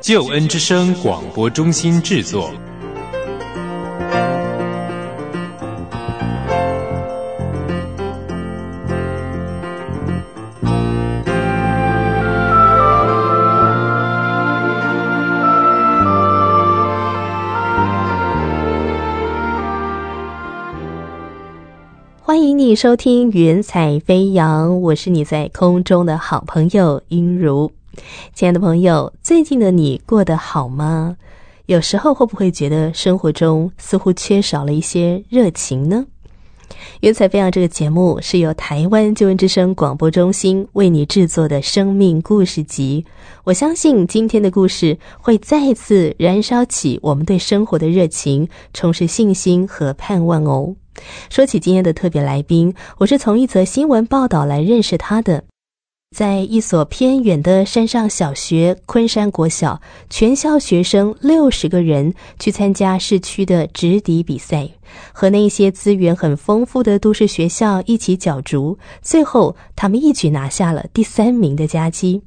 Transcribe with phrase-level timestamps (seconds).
[0.00, 2.50] 救恩之声广播中心制作。
[22.22, 27.70] 欢迎你收听《云彩飞扬》，我是你在空中的好朋友音如。
[28.34, 31.16] 亲爱的朋友，最近的你过得好吗？
[31.66, 36.06] 有时候会不会觉得生活中似乎缺少了一些热情呢？
[37.00, 43.04] 《云彩飞扬》这个节目是由台湾救援之声广播中心为你制作的生命故事集。
[43.44, 50.74] 我相信今天的故事会再次燃烧起我们对生活的热情，重拾信心和盼望哦。
[51.28, 55.44] 说起今天的特别来宾，我是从一则新闻报道来认识他的。
[56.14, 59.80] 在一所偏远的山上小学——昆山国小，
[60.10, 64.68] 全校学生六十个人去参加市区的直笛比赛，
[65.12, 72.20] 和那些资源很丰富的都市学校一起角逐，最后他们一举拿下了第三名的佳绩。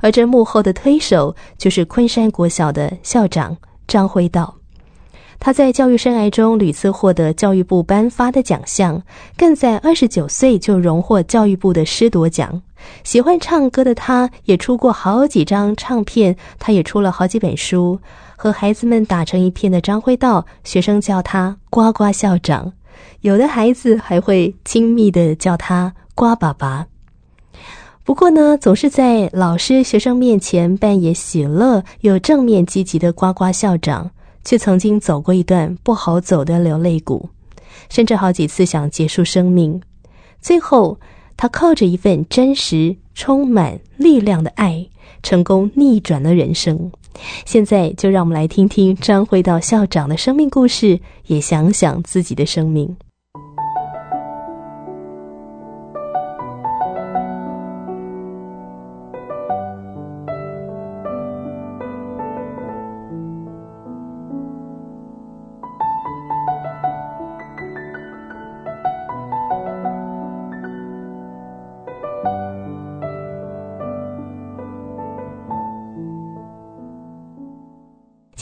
[0.00, 3.56] 而这幕后的推手就是昆山国小的校长
[3.86, 4.57] 张辉道。
[5.40, 9.02] 他在教育生涯中屡次获得教育部颁发的奖项，
[9.36, 12.60] 更在二十九岁就荣获教育部的师铎奖。
[13.04, 17.98] 喜欢唱歌的他，也出过好几张唱片，他也出了好几本书。
[18.36, 22.72] 和孩子们打成一片的张辉道，学生叫他“呱呱校长”，
[23.22, 26.86] 有的孩子还会亲密的叫他“呱爸爸”。
[28.04, 34.10] 不过呢，总是在老师、学生面前扮演喜乐又正面积极的“呱呱校长”。
[34.44, 37.28] 却曾经走过一段不好走的流泪谷，
[37.88, 39.80] 甚至好几次想结束生命。
[40.40, 40.98] 最后，
[41.36, 44.88] 他靠着一份真实、充满力量的爱，
[45.22, 46.90] 成功逆转了人生。
[47.44, 52.96] 现在，就让我们来听听张辉道校长的生命故事，也想想自己的生命。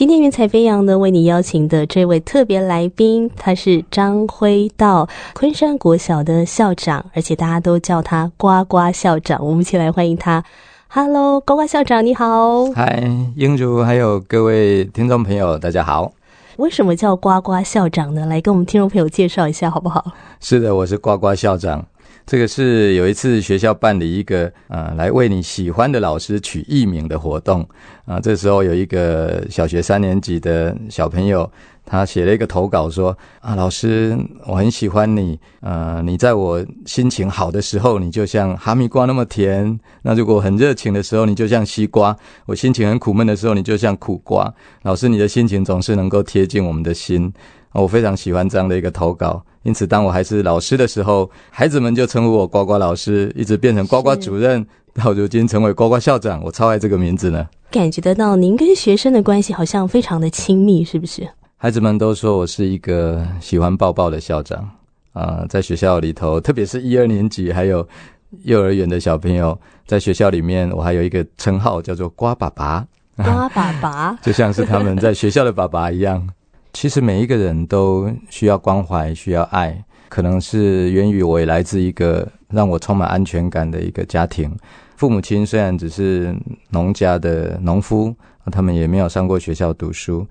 [0.07, 9.45] 今天云彩飞扬呢，为你邀请的这位特别来宾，他是张辉道昆山国小的校长，而且大家都叫他呱呱校长。
[9.45, 10.45] 我们一起来欢迎他。
[10.87, 12.71] Hello，呱呱校长，你好。
[12.73, 13.03] 嗨，
[13.35, 16.13] 英如，还有各位听众朋友，大家好。
[16.59, 18.27] 为什么叫呱呱校长呢？
[18.27, 20.13] 来跟我们听众朋友介绍一下好不好？
[20.39, 21.85] 是的，我是呱呱校长。
[22.27, 27.65] 这个是有一次学校办理一个呃，来为你喜欢的老师取艺名的活动
[28.05, 28.19] 啊。
[28.19, 31.49] 这时候有一个小学三年级的小朋友，
[31.85, 42.13] 他写了一个投稿说啊，老师，我很喜欢你，呃，你在我心情好的时候，你就像哈密瓜那么甜；那如果很热情的时候，你就像西瓜；
[42.47, 44.53] 我心情很苦闷的时候，你就像苦瓜。
[44.83, 47.33] 老师，你的心情总是能够贴近我们的心，
[47.71, 49.45] 我非常喜欢这样的一个投稿。
[49.67, 57.45] 因此，当我还是老师的时候，孩子们就称呼我“呱呱老师”，一直变成“呱呱主任”，到如今成为“呱呱校长”，我超爱这个名字呢。
[57.73, 61.29] 感觉得到您跟学生的关系好像非常的亲密，是不是？
[61.57, 64.71] 孩子们都说我是一个喜欢抱抱的校长
[65.13, 67.87] 啊，在学校里头，特别是一二年级还有
[68.45, 72.87] 幼儿园的小朋友，在学校里面，我还有一个称号叫做“瓜爸爸”，
[73.19, 76.25] 瓜爸爸， 就像是他们在学校的爸爸一样。
[76.79, 84.55] 其实每一个人都需要关怀，需要爱，可能是源于我也来自一个让我充满安全感的一个家庭。
[84.95, 86.37] 父母亲虽然只是
[86.69, 88.15] 农家的农夫，
[88.53, 90.27] 他们也没有上过学校读书，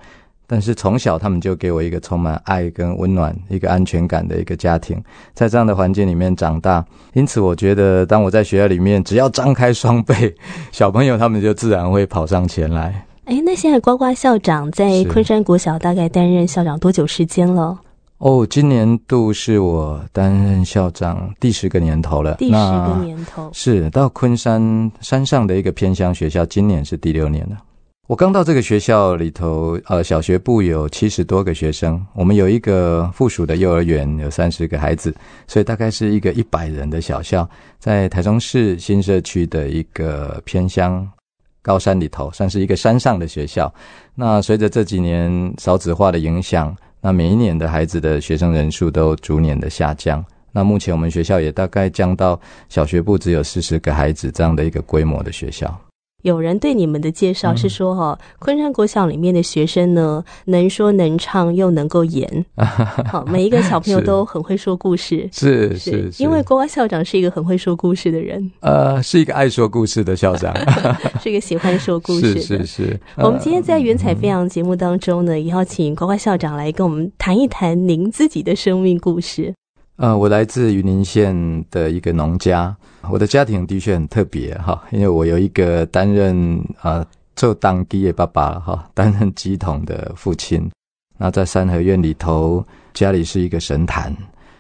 [0.45, 5.03] 但是从小他们就给我一个充满爱跟温暖、一个安全感的一个家庭，
[5.33, 6.86] 在这样的环境里面长大。
[7.13, 10.13] 因此，我觉得当我在学校里面，只要张开双臂，
[10.71, 13.07] 小朋友他们就自然会跑上前来。
[13.25, 17.75] 哎，那现在呱呱校长在昆山国小大概担任校长多久时间了？
[18.19, 22.36] 哦，今年度是我担任校长第十个年头了。
[22.36, 27.57] 第十个年头是到昆山山上的一个偏乡学校，今年是第六年了。
[28.07, 35.13] 我刚到这个学校里头，呃，小学部有七十多个学生，我们有一个附属的幼儿园，有三十个孩子，
[35.48, 37.50] 所以大概是一个一百人的小校，
[37.80, 41.07] 在台中市新社区的一个偏乡
[41.66, 43.74] 高山里头，算是一个山上的学校。
[44.14, 50.24] 那随着这几年少子化的影响，那每一年的孩子的学生人数都逐年的下降。
[50.52, 52.40] 那目前我们学校也大概降到
[52.70, 55.76] 小学部只有四十个孩子这样的一个规模的学校。
[56.25, 62.44] 有人对你们的介绍是说，哈，昆山国小里面的学生呢，能说能唱又能够演，
[63.06, 70.51] 好，每一个小朋友都很会说故事，是是，因为国华校长是一个很会说故事的人，呃，是一个爱说故事的校长，
[71.22, 73.00] 是一个喜欢说故事，是是是。
[73.18, 79.54] 我们今天在云彩飞扬节目当中呢，也要请国华校长来跟我们谈一谈您自己的生命故事。
[79.98, 82.75] 呃，我来自云林县的一个农家，
[83.12, 87.06] 我的家庭的确很特别哈，因为我有一个担任啊
[87.36, 90.69] 做当地的爸爸哈， 担任鸡桶的父亲。
[91.18, 94.16] 那在三合院里头，家里是一个神坛，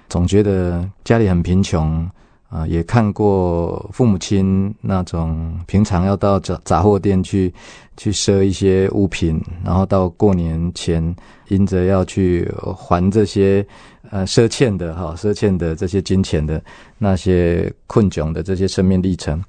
[0.07, 2.09] 总觉得家里很贫穷
[2.49, 7.53] 啊，也看过父母亲那种平常要到杂杂货店去
[7.97, 11.15] 去赊一些物品，然后到过年前
[11.49, 13.65] 因着要去还这些。
[14.11, 16.61] 呃，赊欠的哈，赊欠的这些金钱的
[16.97, 19.41] 那些困窘的这些生命历程，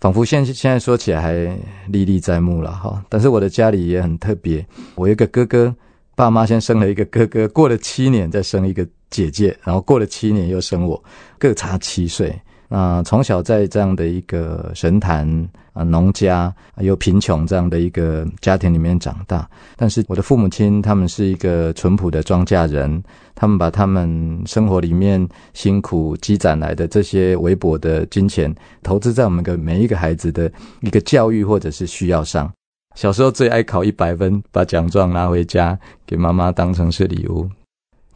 [0.00, 1.58] 仿佛现现在说起来还
[1.88, 3.02] 历历在目了哈。
[3.08, 4.64] 但是我的家里也很特别，
[4.94, 5.74] 我一个哥哥，
[6.14, 11.02] 爸妈先生了一个哥哥，过了七年再生一个姐姐，然后过了七年又生我，
[11.38, 12.34] 各差七岁。
[12.68, 15.28] 那从小在这样的一个神坛
[15.72, 23.02] 啊农家又贫穷这样的一个家庭里面长大，但是我的父母亲他们是一个淳朴的庄稼人，
[23.34, 28.52] 他们把他们生活里面辛苦积攒来的这些微薄的金钱，
[28.82, 32.50] 投资在我们的每一个孩子的一个教育或者是需要上。
[32.96, 37.46] 小时候最爱考一百分，把奖状拿回家给妈妈当成是礼物。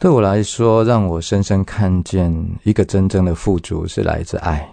[0.00, 4.67] 对我来说，让我深深看见一个真正的富足是来自爱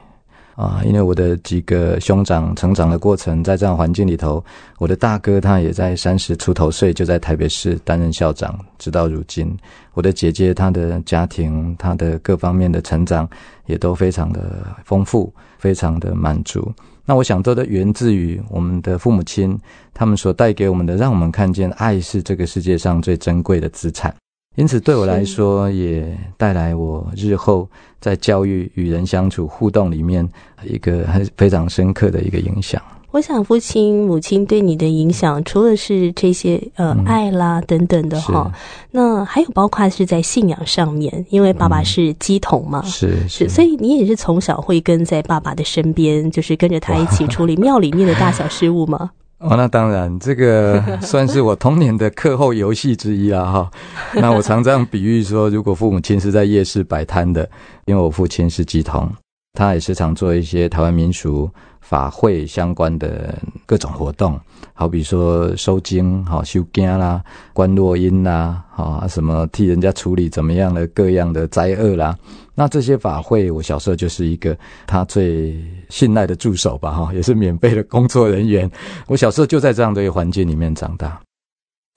[0.56, 0.82] 啊！
[0.86, 4.42] 因为我的几个兄长成长的过程，在这样环境里头，
[4.78, 9.54] 我的大哥他也在三十出头岁就在台北市担任校长，直到如今。
[9.94, 13.28] 我的姐姐她的家庭，她的各方面的成长
[13.66, 16.72] 也都非常的丰富，非常的满足。
[17.04, 19.60] 那我想，都的源自于我们的父母亲，
[19.94, 24.16] 他们所带给我们的，让我们看见爱是这个世界上最珍贵的资产。
[24.58, 27.70] 因此，对我来说，也带来我日后
[28.02, 30.28] 在教育、与人相处、互动里面
[30.64, 32.82] 一个很非常深刻的一个影响。
[33.12, 38.52] 我想，父亲、母亲对你的影响，除了是这些呃爱啦等等的哈，
[38.90, 49.12] 那还有包括是在信仰上面，因为爸爸是鸡童嘛，是是，所以你也是从小会跟在爸爸的身边，就是跟着他一起处理庙里面的大小事务吗？
[49.40, 53.72] 哦，那当然，这个 算是我童年的课后游戏之一啦，哈。
[54.16, 57.48] 那我常这样比喻说，如果父母亲是在夜市摆摊的，
[57.86, 59.08] 因为我父亲是鸡童，
[59.54, 61.48] 他也时常做一些台湾民俗
[61.82, 63.38] 法会相关的
[63.68, 64.40] 各种活动，
[64.74, 67.24] 好比说收经、好修经啦、
[67.54, 72.18] 观落音啦、好什么替人家处理怎么样的各样的灾厄啦。
[72.60, 74.58] 那这些法会，我小时候就是一个
[74.88, 75.56] 他最
[75.90, 78.68] 信赖的助手吧，哈， 也是免费的工作人员。
[79.06, 81.22] 我小时候就在这样的一个环境里面长大。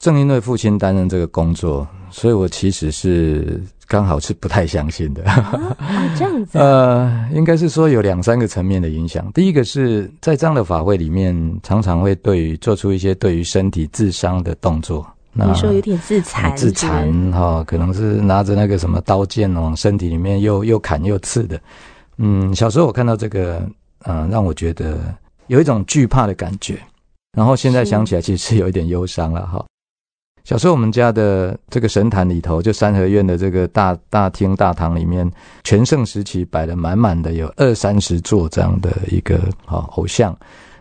[0.01, 5.25] 正因为父亲担任这个工作，所以我其实是刚好是不太相信的。
[5.25, 5.76] 啊，
[6.14, 6.57] 这样子。
[6.61, 9.33] 呃，应该是说有两三个层面的影响。
[9.33, 15.07] 第一个是在这样的法会里面，常常会对于做出一些对于身体自伤的动作。
[15.32, 21.60] 你说有点自残，自残哈，可能是拿着那个什么刀剑往身体里面又又砍又刺的。
[22.16, 23.62] 嗯，小时候我看到这个，
[24.06, 24.99] 嗯，让我觉得
[25.46, 26.78] 有一种惧怕的感觉。
[27.37, 29.64] 然后现在想起来，其实是有一点忧伤了哈。
[30.42, 35.30] 小时候我们家的这个神坛里头，就三合院的这个大大厅大堂里面，
[35.62, 40.37] 全盛时期摆了满满的有二三十座这样的一个啊偶像。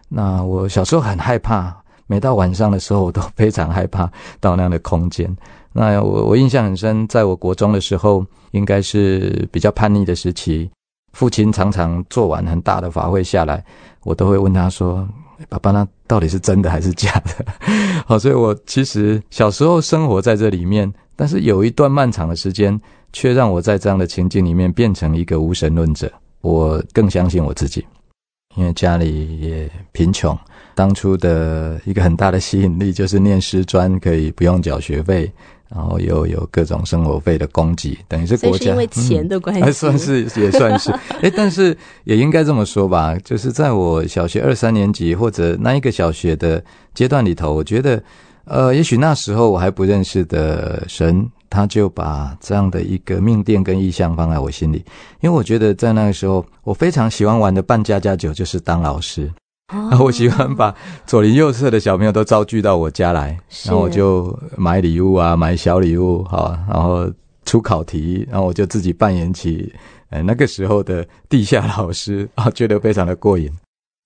[0.08, 1.79] 那我小时候很害怕。
[2.10, 5.30] 每到晚上的时候，我都非常害怕到那样的空间。
[5.72, 10.68] 那我我印象很深，在我国中的时候，应该是比较叛逆的时期。
[11.14, 13.64] 父亲常常做完很大的法会下来，
[14.04, 15.08] 我都会问他说
[15.48, 17.46] ：“爸爸，那到底是真的还是假的？”
[18.08, 22.80] 好， 所以我其实小时候生活在这里面，但是有一段漫长的时间，
[23.14, 26.12] 却让我在这样的情境里面变成一个无神论者。
[26.42, 27.86] 我更相信我自己，
[28.56, 30.36] 因为家里也贫穷。
[30.76, 35.32] 当初的一个很大的吸引力就是念师专可以不用缴学费，
[35.68, 48.02] 然后又有各种生活费的供给，等于是国家因为钱的关系，还算是也算是， 哎，但是也应该这么说吧，就是在我小学二三年级或者那一个小学的阶段里头，我觉得，
[48.46, 54.84] 呃，也许那时候我还不认识的神，他就把这样的一个命定跟意向放在我心里，
[55.20, 59.30] 因为我觉得在那个时候，我非常喜欢玩的扮家家酒就是当老师。
[59.72, 60.74] 然后我喜欢把
[61.06, 67.08] 左邻右舍的小朋友都招聚到我家来，然后我就买礼物啊，买小礼物，好，然后
[67.46, 69.72] 出考题，然后我就自己扮演起，
[70.10, 73.48] 呃，那个时候的地下老师 啊，觉得非常的过瘾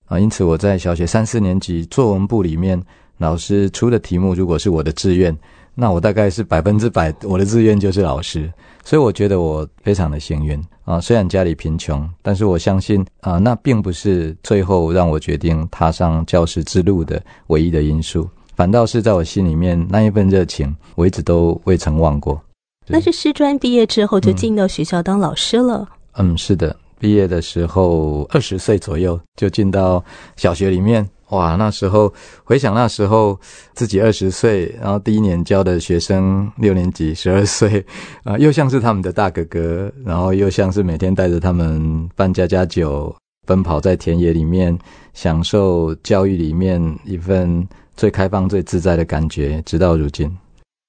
[0.06, 0.20] 啊。
[0.20, 2.82] 因此我在小学三四年级作文部里面，
[3.18, 5.34] 老师出的题目如果是我的志愿，
[5.74, 8.52] 那我大概是百分之百我的志愿就是老师，
[8.84, 10.62] 所以我觉得我非常的幸运。
[10.84, 22.40] 啊，虽然家里贫穷，但是我相信啊，那并不是最后让我决定踏上教师之路的唯一的因素，反倒是在我心里面那一份热情，我一直都未曾忘过。
[22.86, 25.88] 那是师专毕业之后就进到学校当老师了？
[26.12, 30.04] 嗯，是的，毕业的时候二十岁左右就进到
[30.36, 31.08] 小学里面。
[31.30, 32.12] 哇，那时候
[32.44, 33.38] 回想那时候
[33.72, 37.84] 自己二十岁，然后第一年教的学生六年级十二岁，
[38.24, 43.14] 啊，又像是他们的大哥哥，然后又像是每天带着他们办家家酒，
[43.46, 44.78] 奔跑在田野里面，
[45.12, 47.66] 享受教育里面一份
[47.96, 50.30] 最开放、最自在的感觉，直到如今。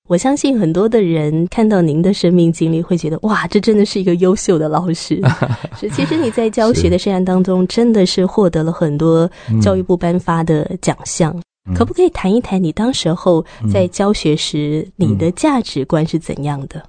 [0.08, 5.20] 我相信很多的人看到您的生命经历，会觉得哇，这真的是一个优秀的老师。
[5.80, 11.36] 是，其实你在教学的生涯当中，真的是获得了很多教育部颁发的奖项。
[11.74, 13.44] 可不可以谈一谈你当时候
[13.74, 16.84] 在教学时，你的价值观是怎样的？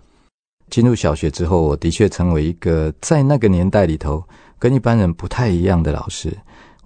[0.68, 4.22] 进入小学之后，我的确成为一个在那个年代里头
[4.58, 6.30] 跟一般人不太一样的老师。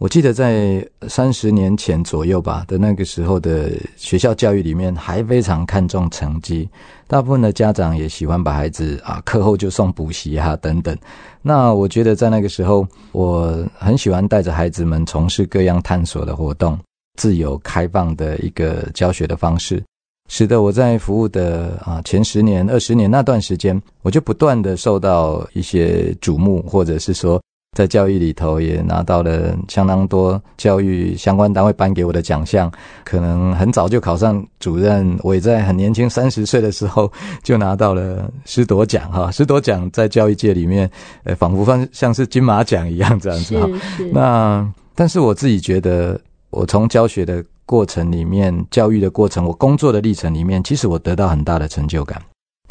[0.00, 6.66] 我记得在三十年前左右吧的那个时候的学校教育里面，还非常看重成绩，
[7.06, 10.96] 大部分的家长也喜欢把孩子啊课后就送补习啊等等。
[11.42, 16.78] 那我觉得在那个时候，我很喜欢带着孩子们从事各样探索的活动，
[17.18, 19.84] 自由开放的一个教学的方式，
[20.30, 27.38] 使得我在服务的啊前十年、二十年那段时间，我就不断的受到一些瞩目，或者是说。
[27.76, 32.70] 在教育里头也拿到了相当多教育相关单位颁给我的奖项，
[33.04, 35.16] 可能很早就考上主任。
[35.22, 37.10] 我也在很年轻三十岁的时候
[37.44, 40.90] 就拿到了师铎奖哈，师铎奖在教育界里面，
[41.22, 43.68] 呃，仿佛像像是金马奖一样这样子哈。
[44.12, 52.20] 那但是我自己觉得，我从教学的过程里面，教育的过程，我工作的历程里面，其实我得到很大的成就感。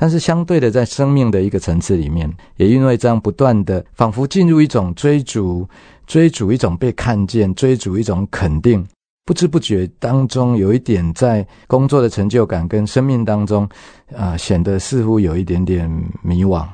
[0.02, 5.68] 但是相对的，在生命的一个层次里面，也因为这样不断的，仿佛进入一种追逐、
[6.08, 8.88] 追逐一种被看见、追逐一种肯定，
[9.26, 13.68] 不知不觉当中有一点在工作的成就感跟生命当中，
[14.16, 15.92] 啊，显得似乎有一点点
[16.22, 16.66] 迷惘。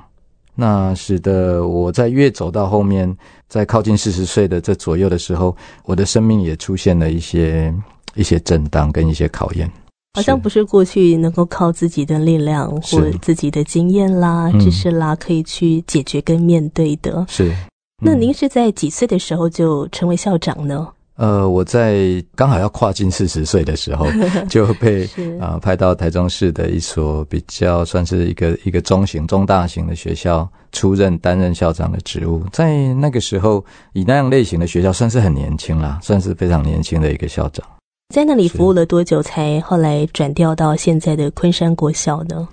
[0.54, 3.12] 那使得我在越走到后面，
[3.50, 7.74] 在靠近四十岁的这左右的时候，我的生命也出现了一些
[8.14, 9.68] 一些震荡跟一些考验。
[10.16, 17.26] 好像不是过去能够靠自己的力量或自己的经验啦、知识啦，可以去解决跟面对的。
[17.28, 17.54] 是，
[18.02, 20.88] 那您是在几岁的时候就成为校长呢？
[21.18, 24.06] 呃，我在刚好要跨进四十岁的时候，
[24.50, 25.08] 就被
[25.40, 32.44] 啊派到台中市的一所比较算是一个一个中型、中大型的学校出任担任校长的职务。
[32.52, 37.66] 在那个时候，以那样类型的学校算是很年轻啦，算是非常年轻的一个校长。
[38.14, 42.48] 在那里服务了多久，才后来转调到现在的昆山国小呢？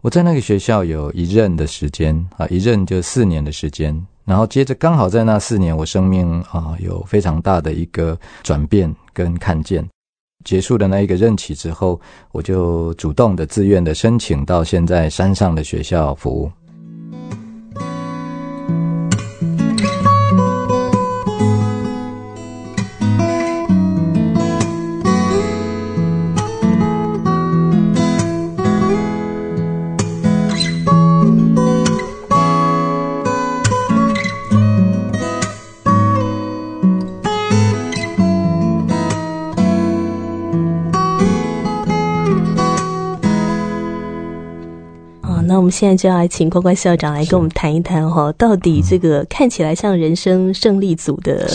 [0.00, 9.88] 我在那个学校有一任的时间啊，一任就四年的时间，然后接着刚好在那四年，我生命啊有非常大的一个转变跟看见。
[10.44, 12.00] 结束的那一个任期之后，
[12.32, 16.50] 我就主动的、自愿的申请到现在山上的学校服务。
[45.56, 51.48] 那我们现在就要请关关校长来跟我们谈一谈哈，到底这个看起来像人生胜利组的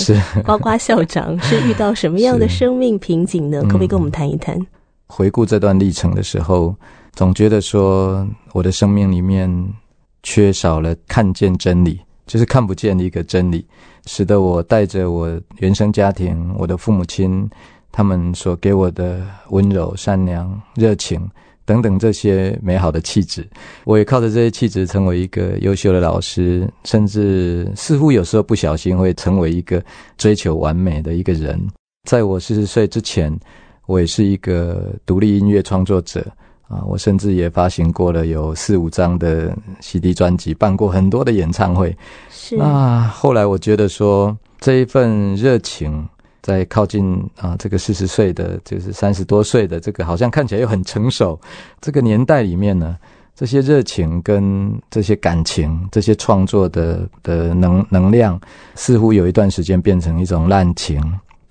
[0.44, 3.62] 呱呱校长是遇到什么样的生命瓶颈呢？
[3.62, 4.60] 可不可以跟我们谈一谈？
[5.06, 6.76] 回顾这段历程的时候，
[7.14, 9.72] 总觉得说我的生命里面
[10.24, 13.64] 缺少了看见真理，就是看不见一个真理，
[14.08, 17.48] 使得我带着我原生家庭、我的父母亲
[17.92, 21.22] 他们所给我的温柔、善良、热情。
[21.66, 23.48] 等等这些美好的气质。
[23.86, 29.84] 我也靠着这些气质成为一个优秀的老师，甚至似乎有时候不小心会成为一个
[30.18, 31.60] 追求完美的一个人。
[32.10, 33.32] 在我四十岁之前，
[33.86, 36.26] 我也是一个独立音乐创作者
[36.68, 41.96] 啊，我甚至也发行过了有四五张的 CD 专辑，办过很多的演唱会。
[42.30, 46.08] 是那后来我觉得说，这一份热情，
[46.42, 51.40] 在靠近啊这个四十岁的，就是三十多岁的这个，好像看起来又很成熟
[51.80, 52.98] 这个年代里面呢，
[53.36, 58.40] 这些热情跟这些感情、这些创作的的能能量，
[58.76, 61.02] 似乎有一段时间变成一种滥情。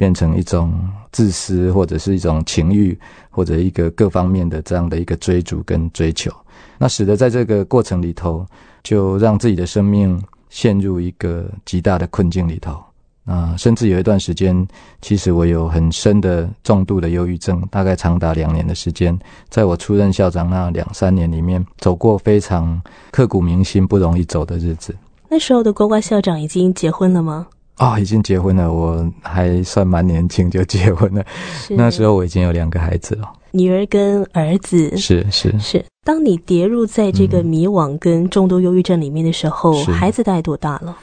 [0.01, 0.73] 变成一种
[1.13, 6.33] 自私，或者是一种情欲，或者一个各方面的这样的一个追逐跟追求，
[6.79, 8.47] 那使得在这个过程里头，
[8.83, 10.19] 就让自己的生命
[10.49, 12.83] 陷入一个极大的困境里头。
[13.31, 14.67] 啊，甚至有一段时间，
[15.01, 19.17] 其实我有很深的重度的忧郁症，大概长达两年的时间，
[19.49, 22.83] 在我出任校长那两三年里面，走过非常
[23.13, 24.93] 刻骨铭心、不容易走的日子。
[25.29, 27.47] 那时候的国瓜校长已经结婚了吗？
[27.77, 31.25] 啊、已经结婚了，我还算蛮年轻就结婚了。
[31.71, 33.33] 那时候我已经有两个孩子了。
[33.53, 35.85] 女儿跟儿子是是，是。
[36.05, 40.97] 当你跌入在这个迷惘跟重度忧郁症里面的时候，是孩子大概多大了？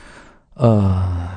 [0.53, 1.27] 呃，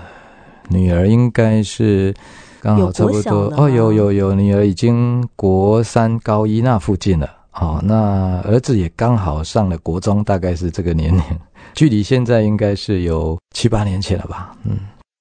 [0.71, 2.15] 女儿应该是
[2.61, 7.29] 刚好差不多哦，有有有，女儿已经国三高一那附近了。
[7.53, 11.23] 哦，那儿子也刚好上了国中，大概是这个年龄，
[11.75, 14.55] 距离现在应该是有七八年前了吧？
[14.65, 14.79] 嗯，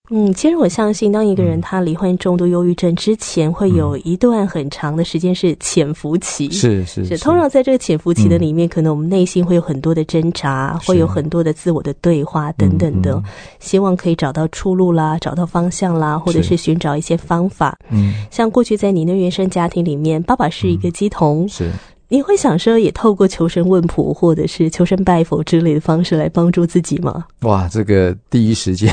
[0.09, 1.61] 嗯，其实我相信，当一个人嗯。
[1.61, 6.49] 他罹患重度忧郁症之前，会有一段很长的时间是潜伏期。
[6.51, 13.23] 是是是，通常在这个潜伏期的里面，可能我们内心会有很多的挣扎，会有很多的自我的对话等等的，嗯。
[13.59, 16.59] 希望可以找到出路啦，找到方向啦，或者是。
[16.59, 17.77] 寻找一些方法。
[17.89, 21.71] 嗯，像过去在您的原生家庭里面，爸爸是一个鸡童，是
[22.11, 27.25] 你会想说也透过求神问卜或者是求神拜佛之类的方式来帮助自己吗？
[27.41, 28.91] 哇，这个第一时间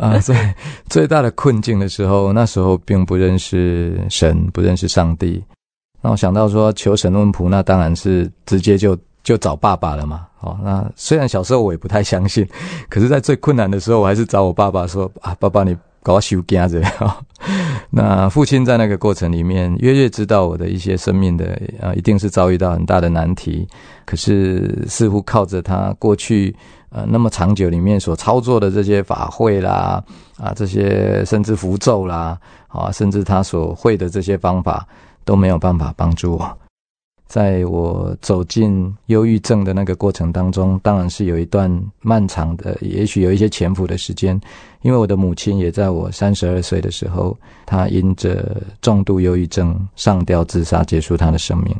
[0.00, 0.36] 啊， 最
[0.88, 5.42] 最大的困境的时候，那时候并不认识神，不认识上帝。
[6.02, 10.26] 那我想到说求神问卜，那当然是直接就就找爸爸了嘛。
[10.40, 12.44] 哦，那虽然小时候我也不太相信，
[12.88, 16.82] 可是在最困难的时候，我还是找我爸爸说啊，爸爸你搞修家子。
[17.90, 23.66] 那父亲在那个过程里面，约略知道我的一些生命的啊，一定是遭遇到很大的难题。
[24.04, 26.54] 可是似乎靠着他过去
[26.90, 30.02] 呃那么长久里面所操作的这些法会啦，
[30.38, 32.38] 啊这些甚至符咒啦，
[32.68, 34.86] 啊甚至他所会的这些方法
[35.24, 36.58] 都没有办法帮助我。
[37.32, 44.38] 在我走进忧郁症的那个过程当中，当然是有一段漫长的，也许有一些潜伏的时间，
[44.82, 51.74] 因为我的母亲也在我三十二岁的时候，她因着重度忧郁症上吊自杀，结束她的生命。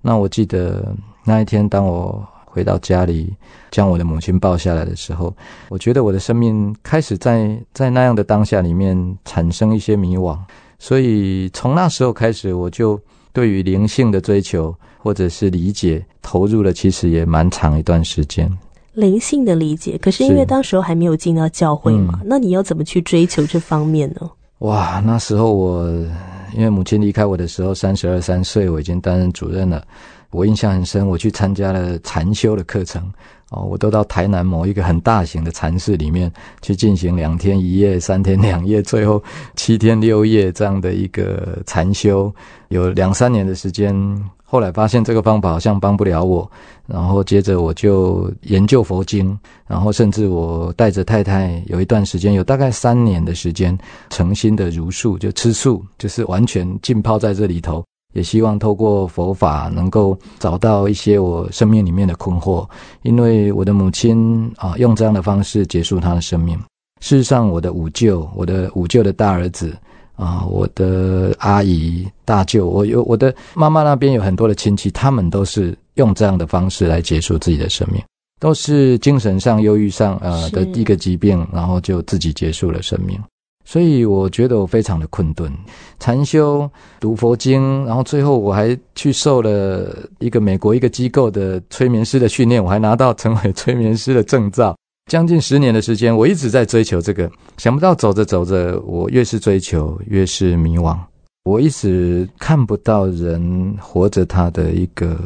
[0.00, 3.30] 那我记得那一天，当我回到家里，
[3.70, 5.36] 将我的母亲抱下来的时候，
[5.68, 10.38] 我觉得我的生命开始在在那样的当下里面产生一些迷惘。
[10.78, 12.98] 所以从那时候开始，我就
[13.34, 18.50] 对于灵性的追求或者是理解，投入了其实也蛮长一段时间。
[18.94, 24.30] 灵性的理解，可是因为当时候还没有进到教会嘛，嗯那你要怎么去追求这方面呢？
[24.60, 25.86] 哇，那时候我
[26.56, 29.84] 因为母亲离开我的时候，三十二三岁，我已经担任主任了。
[30.30, 33.02] 我印象很深，我去参加了禅修的课程
[33.50, 39.22] 哦，我都到台南某一个很大型的禅室里面去进行两天一夜、三天两夜，最后
[39.54, 42.34] 七天六夜这样的一个禅修，
[42.68, 43.94] 有两三年的时间。
[44.54, 46.48] 后来发现这个方法好像帮不了我，
[46.86, 49.36] 然后接着我就研究佛经，
[49.66, 53.76] 然后甚至我带着太太有一段时间，有大概三年的时间，
[54.10, 62.64] 诚心的如素，就吃素，就是完全浸泡在这里头，也希望透过佛法能够找到一些我生命里面的困惑，
[63.02, 66.56] 因为我的母亲啊，用这样的方式结束她的生命。
[67.00, 69.76] 事实上，我的五舅，我的五舅的大儿子。
[70.16, 78.00] 啊，我的阿姨、大舅，我有我的妈妈那边有很多的亲戚，他们都是用这样的方式来结束自己的生命，
[78.40, 83.18] 都是精神上、忧郁上呃是的一个疾病，然后就自己结束了生命。
[83.66, 85.50] 所以我觉得我非常的困顿，
[85.98, 94.76] 禅修、读佛经，然后最后我还去受了一个美国一个机构的催眠师的训练，我还拿到成为催眠师的证照。
[95.06, 100.96] 将近十年的时间，我一直在追求这个，想不到走着走着，我越是追求，越是迷惘。
[101.44, 105.18] 我一直看不到人活着他的一个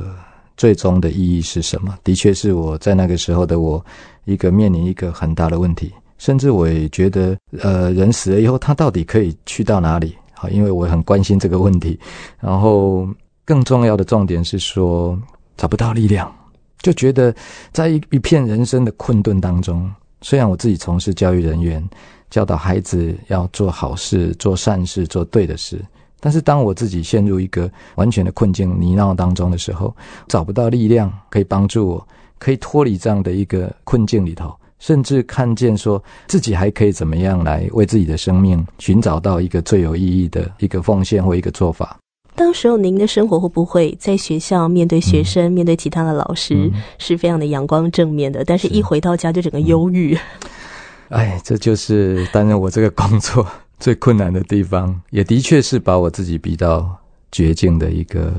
[0.56, 1.96] 最终的意义是什么。
[2.02, 3.84] 的确是我在那个时候的我，
[4.24, 10.16] 一个面临一个很大的问题，甚至我也觉得，呃，人死了以后，他到底可以去到哪里？
[10.32, 11.98] 好，因为我很关心这个问题。
[12.40, 13.08] 然后
[13.44, 15.16] 更重要的重点是说
[15.56, 16.34] 找不到力量，
[16.80, 17.34] 就觉得
[17.72, 19.90] 在一一片人生的困顿当中。
[20.20, 21.86] 虽然我自己从事教育人员，
[22.28, 25.80] 教导孩子要做好事、做善事、做对的事，
[26.18, 29.94] 但是当我自己陷入一个完全的困境泥淖当中的时候，
[30.26, 41.96] 找不到力量可以帮助我，可以脱离这样的一个困境里头，甚至看见说自己还可以怎么样来为自己的生命寻找到一个最有意义的一个奉献或一个做法。
[42.38, 48.44] 当时候您的生活会不会在学校面对学生、面对其他的老师是非常的阳光正面的？
[48.44, 50.16] 但是一回到家就整个忧郁。
[51.08, 53.44] 哎，这就是担任我这个工作
[53.80, 56.96] 最困难的地方，也的确是把我自己逼到
[57.32, 58.32] 绝境的一个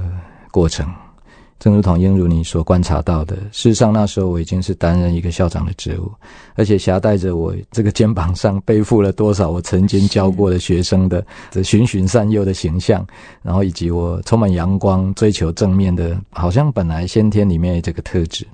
[0.49, 0.87] 过程。
[1.59, 6.09] 正如同英如你所观察到的，事实上那时候我已经是担任一个校长的职务，
[6.55, 13.05] 而且携带着我这个肩膀上背负了多少我曾经教过的学生的这循循善诱的形象，
[13.41, 18.47] 然后以及我充满阳光、追求正面的，好像本来先天里面这个特质，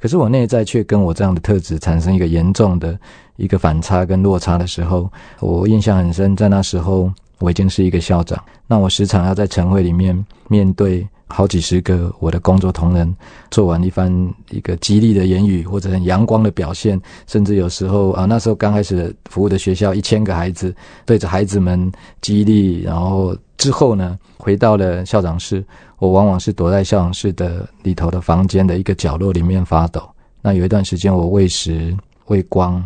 [0.00, 2.98] 可是我内在却跟我这样的特质产生一个严重的
[3.36, 11.06] 一个反差跟落差的时候，我印象很深，在那时候我已经是一个校长，那我时常要在晨会里面面对。
[11.30, 13.14] 好几十个我的工作同仁
[13.50, 14.10] 做完一番
[14.48, 20.74] 一个激励的言语或者很阳光的表现，甚至有时候啊，那时候刚开始服务的学校一千个孩子
[21.04, 25.62] 对着孩子们激励，然后之后呢，回到了校长室，
[25.98, 30.08] 我往往是躲在校长室的里头的房间的一个角落里面发抖。
[30.40, 31.94] 那有一段时间我喂食
[32.28, 32.82] 喂光，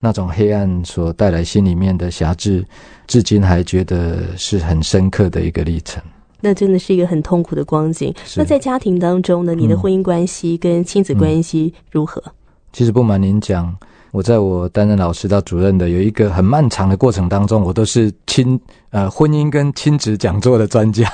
[0.00, 2.66] 那种黑暗所带来心里面的辖制，
[3.06, 6.02] 至今还觉得是很深刻的一个历程。
[6.40, 8.14] 那真的是一个很痛苦的光景。
[8.36, 12.22] 那在家庭当中呢，你的婚姻关系跟亲子关系如何？
[12.72, 13.74] 其实不瞒您讲，
[14.12, 21.10] 我在我担任老师到主任的有一个很漫长的过程当中，我都是亲呃婚姻跟亲子讲座的专家。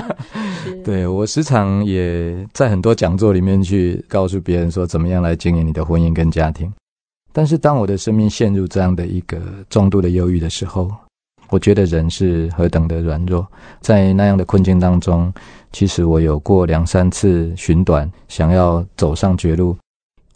[0.82, 6.72] 对我时常也在很多讲座里面去告诉别人说，怎么样来经营你的婚姻跟家庭。
[7.30, 10.90] 但是当我的生命陷入这样的一个重度的忧郁的时候，
[11.48, 13.46] 我觉得人是何等的软弱，
[13.80, 15.32] 在那样的困境当中，
[15.72, 19.76] 其实我有过两三次寻短，想要走上绝路。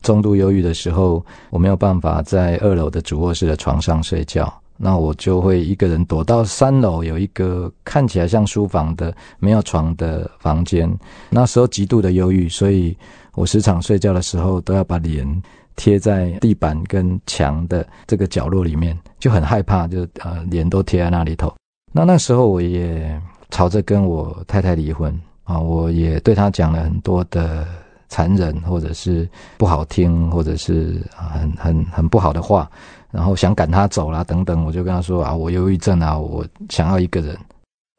[0.02, 10.90] 中度忧郁的时候，我没有办法在二楼的主卧室的床上睡觉，那我就会一个人躲到三楼，有一个看起来像书房的没有床的房间。
[11.28, 12.96] 那时候极度的忧郁，所以
[13.34, 15.42] 我时常睡觉的时候都要把脸。
[15.80, 21.50] 贴在地板跟墙的这个角落里面，就很害怕，就呃脸都贴在那里头。
[21.90, 27.66] 那那时候我也朝着跟我太太离婚啊，我也对她讲了很多的
[28.10, 32.70] 残忍或者是不好听或者是很很很不好的话，
[33.10, 37.34] 然后想赶她走啦等等，我就跟她说啊，我忧郁症啊，我想要一个人。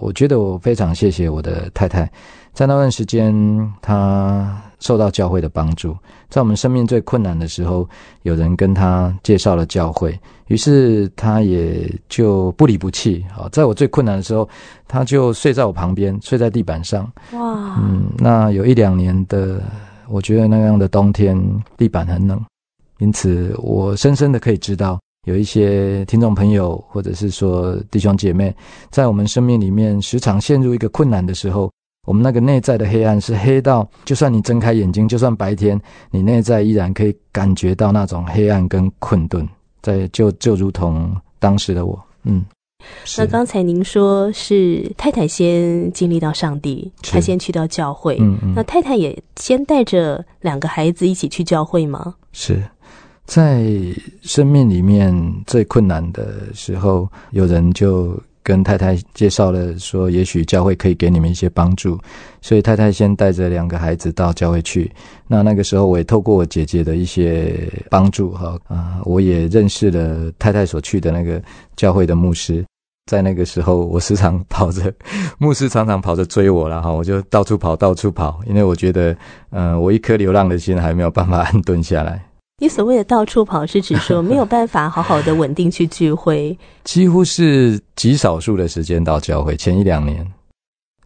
[0.02, 2.12] 我觉得我非常谢谢我的太太。
[2.54, 3.34] 在那段时间，
[3.82, 5.96] 她受到教会的帮助，
[6.28, 7.88] 在我们生命最困难的时候，
[8.24, 13.24] 有人跟她介绍了教会，于是她也就不离不弃。
[13.32, 14.50] 好，在我最困难的时候，
[14.86, 17.10] 她就睡在我旁边，睡在地板上。
[17.32, 19.62] 哇，嗯，那有一两年的，
[20.10, 21.40] 我觉得那样的冬天，
[21.78, 22.44] 地板很冷，
[22.98, 28.53] 因此我深深的可以知道，有一些听众朋友或者是说弟兄姐妹，
[28.89, 31.71] 在我们生命里面时常陷入一个困难的时候。
[32.07, 35.79] 我们那个内在的黑暗是黑到，就算你睁开眼睛，就算白天，
[36.10, 39.47] 你内在依然可以感觉到那种黑暗跟困顿。
[39.84, 42.43] 在就就如同当时的我，嗯。
[43.19, 48.53] 那刚才您说是太太先经历到上帝，她先去到教会，嗯嗯。
[48.55, 52.15] 那太太也先带着两个孩子一起去教会吗？
[52.31, 52.63] 是
[53.32, 53.63] 在
[54.24, 55.15] 生命里面
[55.48, 58.22] 最困难的时候，有人就。
[58.44, 61.96] 跟太太介绍了，说也许教会可以给你们一些帮助，
[62.41, 64.91] 所以太太先带着两个孩子到教会去。
[65.28, 71.39] 那那个时候，我也透过我姐姐的一些帮助，哈啊，我也认识了太太所去的那个
[71.76, 72.65] 教会的牧师。
[73.06, 74.91] 在那个时候，我时常跑着，
[75.38, 79.15] 牧师常常跑着追我了，哈，我就到处跑，到处跑，因为我觉得，
[79.52, 82.26] 嗯，我一颗流浪的心还没有办法安顿下来。
[82.62, 89.58] 你所谓的到处跑，是指说没有办法好好的稳定去聚会， 几乎是极少数的时间到教会。
[89.58, 90.24] 前一两年，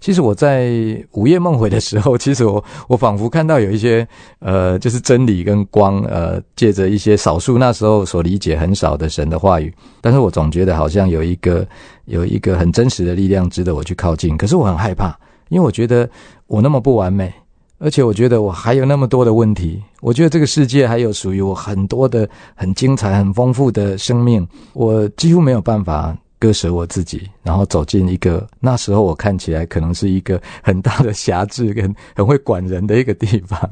[0.02, 4.06] 其实我在午夜梦回的时候，其实我我仿佛看到有一些
[4.40, 11.66] 呃，就是真理跟光，呃，借着一些少数那时候所理解很少的神的话语，但是我总觉得好像有一个
[12.04, 14.36] 有一个很真实的力量值得我去靠近。
[14.36, 16.10] 可是我很害怕，因为我觉得
[16.48, 17.34] 我那么不完美。
[17.78, 33.70] 而且我觉得我还有那么多的问题，我觉得这个世界还有属于我很多的很精彩、很丰富的生命，我几乎没有办法割舍我自己，然后走进一个那时候我看起来可能是一个很大的辖制 跟很会管人的一个地方。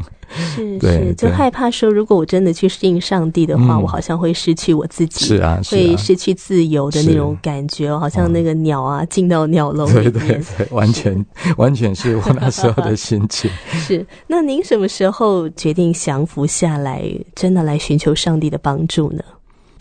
[0.55, 10.41] 是 对是，就害怕说，如果我真的去适应上帝的话，嗯我好像会失去我自己，是啊，是啊，会失去自由的那种感觉哦，好像那个鸟啊进到鸟笼里对对。
[10.57, 11.23] 对， 完全
[11.57, 13.51] 完全是我那时候的心情。
[13.73, 17.03] 是，那您什么时候决定降服下来，
[17.35, 19.23] 真的来寻求上帝的帮助呢？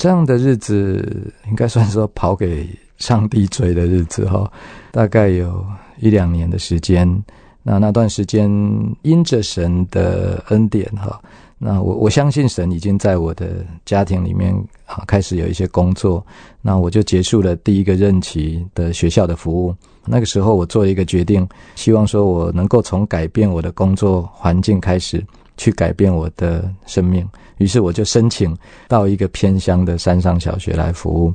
[0.03, 4.51] 这样的日子应该算说跑给上帝追的日子哈，
[4.91, 5.65] 大概有
[6.01, 7.07] 一两年的时间。
[7.63, 8.51] 那那段时间
[9.03, 11.23] 因着神的恩典哈，
[11.57, 14.53] 那我我相信神已经在我的家庭里面
[14.87, 16.27] 啊开始有一些工作，
[16.63, 19.73] 那我就结束了第一个任期的学校的服务。
[20.05, 25.25] 那个时候我做一个决定，希望说我能够从改变我的工作环境开始，
[25.57, 27.25] 去改变我的生命。
[27.59, 28.57] 于是我就申请
[28.89, 31.33] 到一个偏乡的山上小学来服务。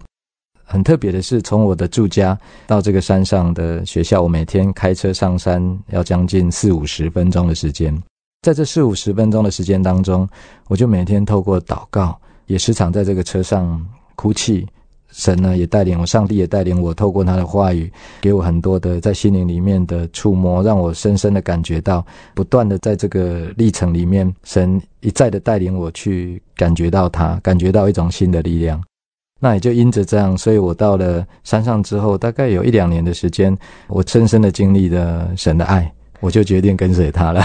[0.63, 7.97] 很特别的是，从我的住家到这个山上的学校，我每天开车上山要将近四五十分钟的时间。
[8.41, 10.27] 在这四五十分钟的时间当中，
[10.67, 14.67] 我就每天透过祷告，也时常在这个车上哭泣。
[15.17, 28.79] 神呢也带领我，上帝也带领我，透过他的话语，给我很多的在心灵里面的触摸，让我深深的感觉到，不断的在这个历程里面，神一再的带领我去感觉到他，感觉到一种新的力量。
[29.39, 37.43] 那也就因着这样，所以我到了山上之后，大概有一两年的时间，我深深的经历了神的爱，我就决定跟随他了。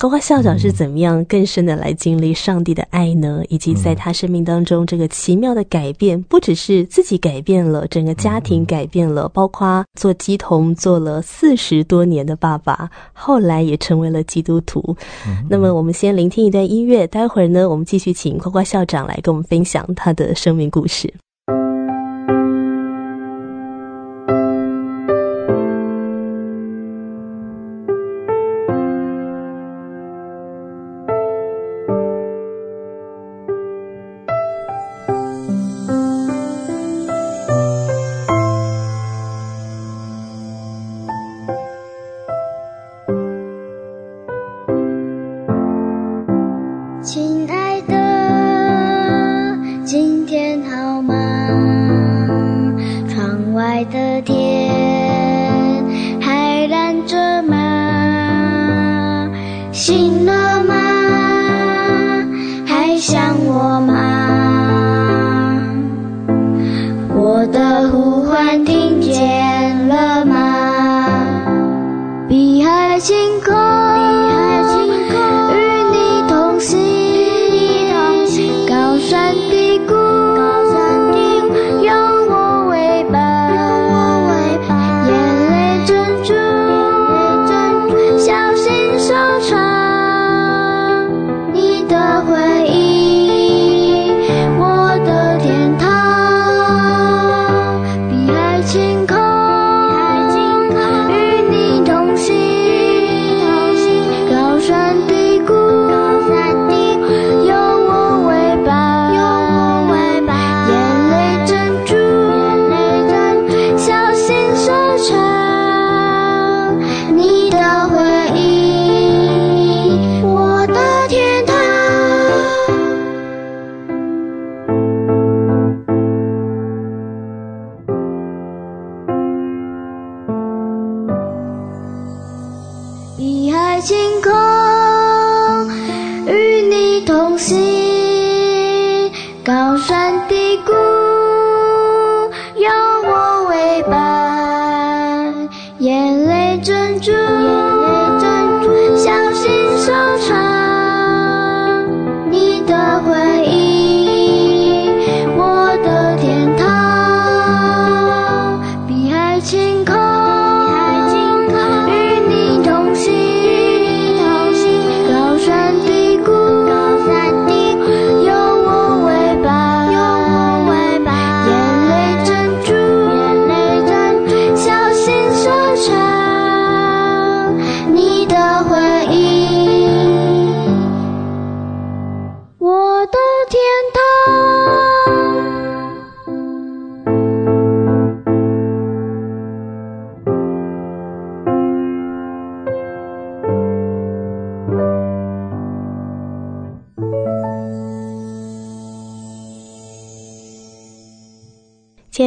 [0.00, 3.42] 高花校长是怎么样更深的来经历上帝的爱呢？
[3.48, 14.96] 以及在他生命当中这个奇妙的改变，不只是自己改变了，整个家庭改变了，包括做鸡童做了四十多年的爸爸，后来也成为了基督徒。
[15.48, 21.14] 那么，我们先聆听一段音乐，待会儿呢，我们继续请呱呱校长来跟我们分享他的生命故事。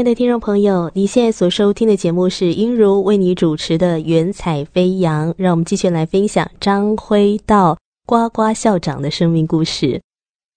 [0.07, 9.99] 的听众朋友，你现在所收听的节目是英如为你主持的《云彩飞扬》，让我们继续来分享张辉道呱呱校长的生命故事。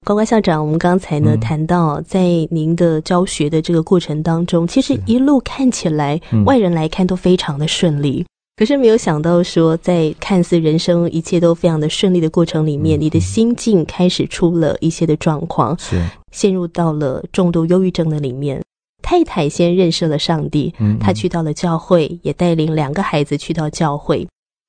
[0.07, 8.25] 呱呱校长，我们刚才呢、嗯谈到，在您的教学的这个过程当中，其实一路看起来、嗯外人来看都非常的顺利。
[8.55, 18.63] 可是没有想到说，在看似人生一切都非常的顺利的过程里面，嗯你的心境开始出了一些的状况，是，陷入到了重度忧郁症的里面。
[19.11, 24.25] 太太先认识了上帝，嗯她去到了教会，也带领两个孩子去到教会。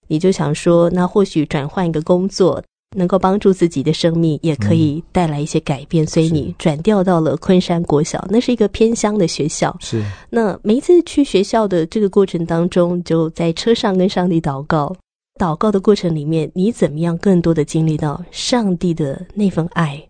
[0.07, 2.59] 你就想说，那或许转换一个工作，
[2.97, 6.07] 能够帮助自己的生命，也可以带来一些改变。
[6.07, 9.77] 所以你转调到了昆山国小，那是一个偏乡的学校。
[9.79, 14.95] 是，那每一次去学校的这个过程当中，就在车上跟上帝祷告。
[15.39, 20.03] 祷告的过程里面，你怎么样更多的经历到上帝的那份爱？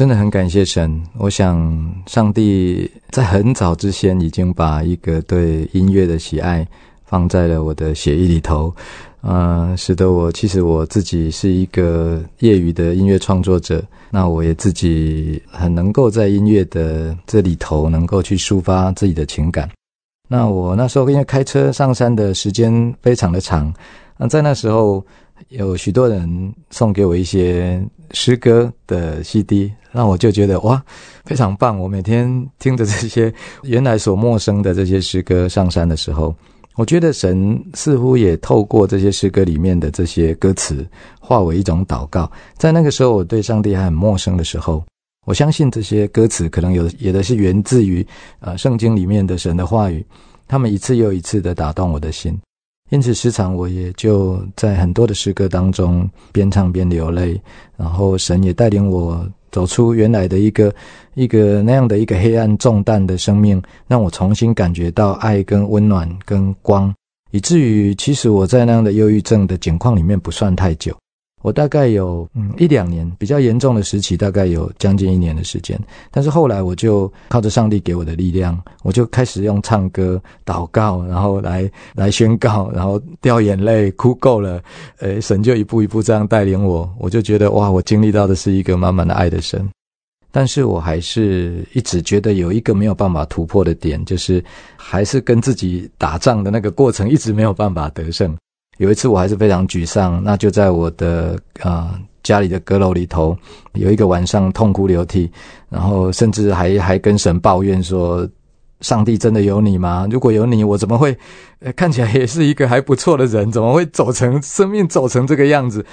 [0.00, 0.98] 真的很感谢神。
[1.18, 6.66] 我想，上帝在很早之前已经把一个对音乐的喜爱
[7.04, 8.74] 放在了我的血液里头，
[9.20, 13.84] 呃，使得我其实我自己是一个业余的音乐创作者。
[14.10, 19.68] 那我也自己很能够在音乐的这里头能够去抒发自己的情感。
[20.28, 23.70] 那我那时候因为开车上山的时间非常的长，
[24.16, 25.04] 那在那时候
[25.48, 30.82] 有许多人送给我一些诗歌的 CD，让我就觉得哇，
[31.24, 31.78] 非常棒！
[31.78, 36.34] 我每天听着这些原来所陌生的这些诗歌上山的时候，
[36.76, 40.86] 我觉得神似乎也透过这些诗歌里面的这些歌词，
[41.20, 42.30] 化为一种祷告。
[42.56, 44.84] 在那个时候，我对上帝还很陌生的时候，
[45.26, 48.06] 我相信这些歌词可能有有的是源自于
[48.40, 50.04] 呃圣经里面的神的话语，
[50.46, 52.38] 他们一次又一次的打动我的心。
[52.90, 57.40] 因此，时常我也就在很多的诗歌当中边唱边流泪，
[57.76, 60.74] 然后神也带领我走出原来的一个
[61.14, 66.92] 一个那样的一个黑暗重担的生命，让我重新感觉到爱跟温暖跟光，
[67.30, 70.92] 以至于其实我在那样的忧郁症的境况里面不算太久，
[71.42, 75.78] 我大概有嗯一两年比较严重的时期，大概有将近一年的时间。
[76.10, 84.62] 但是后来我就靠着上帝给我的力量，我就开始用唱歌、祷告，然后来来宣告，然后掉眼泪、哭够了，
[84.98, 89.68] 呃，神就一步一步这样带领我，我就觉得哇，我经历到的是一个满满的爱的神。
[90.32, 94.44] 但是我还是一直觉得有一个没有办法突破的点，就是
[94.76, 98.36] 还是跟自己打仗的那个过程一直没有办法得胜。
[98.80, 103.36] 有一次我还是非常沮丧，那就在我的啊、呃家里的阁楼里头，
[103.74, 105.30] 有一个晚上痛哭流涕，
[105.68, 108.26] 然后甚至还还跟神抱怨说
[108.80, 110.06] ：“上帝真的有你吗？
[110.10, 111.16] 如果有你，我怎么会、
[111.60, 113.52] 呃、看起来也是一个还不错的人？
[113.52, 115.84] 怎么会走成生命走成这个样子？”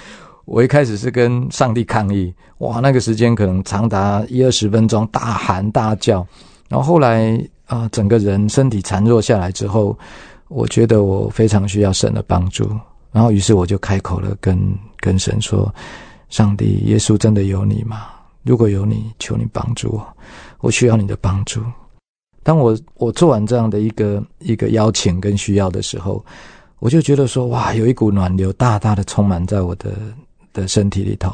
[0.46, 6.26] 我一开始是跟上帝抗议，哇，那个时间可能长达一二十分钟，大喊大叫，
[6.70, 9.98] 然后后来啊、整个人身体孱弱下来之后，
[10.48, 12.68] 我觉得我非常需要神的帮助，
[13.12, 14.58] 然后于是我就开口了跟，
[14.98, 15.72] 跟神说
[16.30, 18.06] ：“上帝，耶稣真的有你吗？
[18.44, 20.16] 如果有你，求你帮助我，
[20.60, 21.62] 我需要你的帮助。”
[22.42, 26.24] 当我我做完这样的一个一个邀请跟需要的时候，
[26.78, 29.92] 我就觉得说：“哇，有一股暖流大大的充满在我的
[30.52, 31.32] 的身体里头。”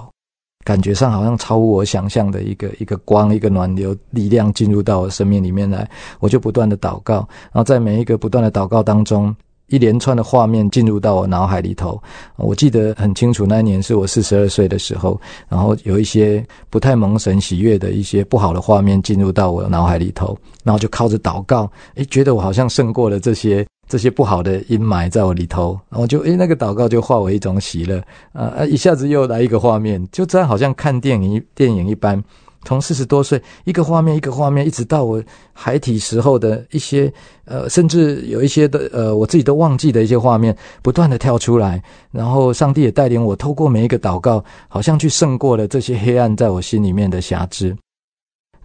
[0.64, 5.88] 感觉上好像超乎我想象的一个一个光，一个暖流力量进入到我生命里面来，
[6.20, 7.16] 我就不断的祷告，
[7.52, 9.34] 然后在每一个不断的祷告当中，
[9.68, 12.02] 一连串的画面进入到我脑海里头。
[12.36, 23.66] 我记得很清楚，那一年是我四十二岁的时候，然后有一些不太蒙神喜悦的一些不好的画面进入到我脑海里头，然后就靠着祷告，诶，觉得我好像胜过了这些。
[23.88, 32.22] 这些不好的阴霾在我里头，然后就诶，那个祷告就化为一种喜乐，啊，一下子又来一个画面，就这样好像看电影电影一般，
[32.64, 37.12] 从四十多岁一个画面一个画面，一直到我孩提时候的一些
[37.44, 47.76] 呃，甚至有一些的呃，我自己都忘记的一些画面，不断的跳出来，然后上帝也带领我透过每一个祷告，好像去胜过了这些黑暗在我心里面的辖制。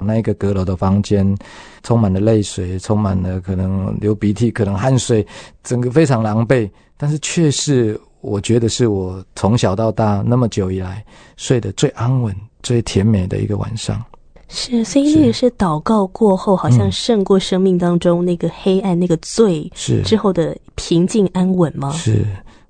[0.01, 1.37] 那一个阁楼的房间，
[1.83, 5.25] 充满了泪水，充满了可能流鼻涕，可能汗水，
[5.63, 6.69] 整个非常狼狈。
[6.97, 11.03] 但是却是我觉得是我从小到大那么久以来
[11.37, 14.03] 睡得最安稳、最甜美的一个晚上。
[14.51, 21.91] 是，所以那个是祷告过后，好像胜过生命当中那个黑暗、那个罪是之后的平静安稳吗？
[21.91, 22.25] 是，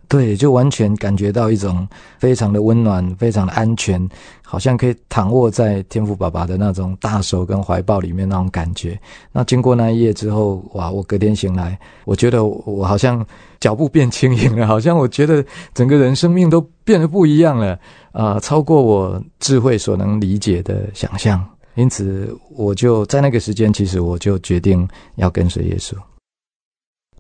[0.10, 1.88] 对，就完全感觉到一种
[2.18, 4.10] 非常的温暖、非常的安全，
[4.44, 9.00] 好像可以躺卧在天父爸爸的那种大手跟怀抱里面那种感觉。
[9.32, 10.90] 那经过那一夜之后，哇！
[10.90, 13.24] 我隔天醒来，我觉得我好像
[13.60, 15.46] 脚步变轻盈了，好像我觉得
[15.76, 17.80] 整个人生命都变得不一样了
[18.12, 21.40] 啊、超过我智慧所能理解的想象。
[21.76, 24.86] 因此我就在那个时间，其实我就决定
[25.18, 25.94] 要跟随耶稣。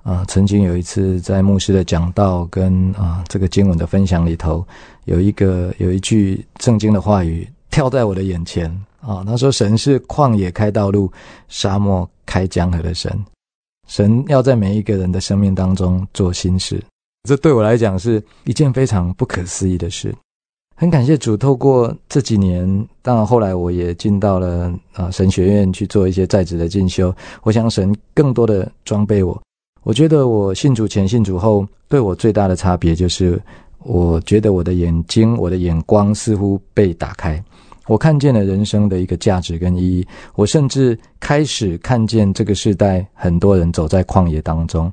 [0.04, 4.66] 啊，曾经有一次在牧师的讲道跟啊这个经文的分享里头，
[5.06, 8.70] 有一个有一句圣经的话语跳在我的眼前
[9.02, 11.12] 啊，他说：“神是旷野开道路，
[11.47, 13.12] 沙漠开江河的神。
[13.88, 16.82] 神要在每一个人的生命当中做新事。”
[17.28, 20.16] 这对我来讲是一件非常不可思议的事。
[20.76, 27.14] 很感谢主，透过这几年，当然后来我也进到了啊神学院去做一些在职的进修。
[27.43, 29.39] 我想神更多的装备我。
[29.84, 33.41] 我觉得我信主前、信主后，对我最大的差别就是，
[33.80, 37.41] 我觉得我的眼睛、我的眼光似乎被打开，
[37.88, 40.05] 我看见了人生的一个价值跟意义。
[40.36, 44.91] 我甚至开始看见这个时代很多人走在旷野当中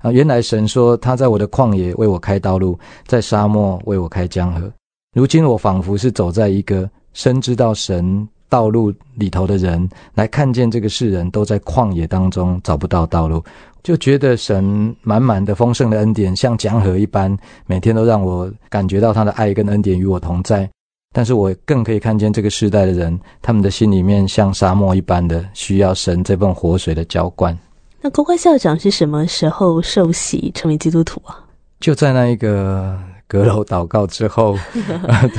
[0.00, 0.10] 啊！
[0.10, 4.72] 原来神说他在我的旷野为我开道路，在沙漠为我开江河。
[5.14, 13.42] 如今我仿佛是走在一个深知道神道路里头的人，来看见这个世人都在旷野当中找不到道路。
[13.82, 20.68] 就觉得神满满的丰盛的恩典，像江河一般，每天都让我感觉到他的爱跟恩典与我同在。
[21.12, 27.58] 但是我更可以看见这个时代的人，他们的心里面像沙漠一般的，需要神这份活水的浇灌。
[28.00, 31.38] 那国关校长是什么时候受洗成为基督徒啊？
[31.80, 34.56] 就在那一个阁楼祷告之后，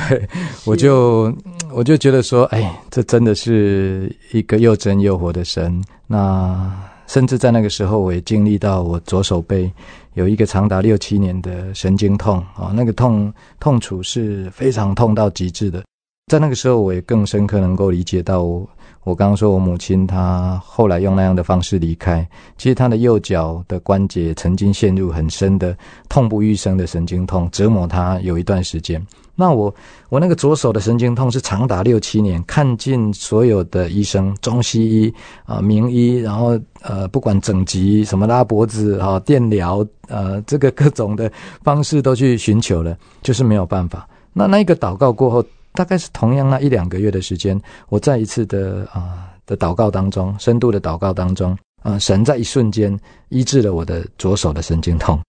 [0.09, 0.27] 对
[0.65, 1.33] 我就
[1.73, 5.81] 我就觉得说，哎，这真的是一个又真又活的神。
[6.05, 6.71] 那。
[7.07, 9.71] 甚至在那个时候，我也经历到我左手背
[10.13, 15.83] 有一个长达六七年的神经痛啊，那个痛痛楚是非常痛到极致的。
[16.31, 22.25] 在那个时候，我也更深刻能够理解到，我刚刚说我母亲她后来用那样的方式离开，
[22.57, 25.77] 其实她的右脚的关节曾经陷入很深的
[26.07, 29.05] 痛不欲生的神经痛，折磨她有一段时间。
[29.35, 29.73] 那我
[30.09, 35.13] 我那个左手的神经痛是长达六七年，看尽所有的医生，中西医
[35.45, 41.31] 啊、名医，然后呃，不管整脊、什么拉脖子啊、电疗，呃，这个各种的
[41.63, 44.07] 方式都去寻求了，就是没有办法。
[44.33, 47.59] 那那一个祷告过后，大概是同样那一两个月的时间，
[47.89, 52.95] 我在一次的啊的祷告当中，深度的祷告当中，啊，神在一瞬间
[53.29, 55.19] 医治了我的左手的神经痛。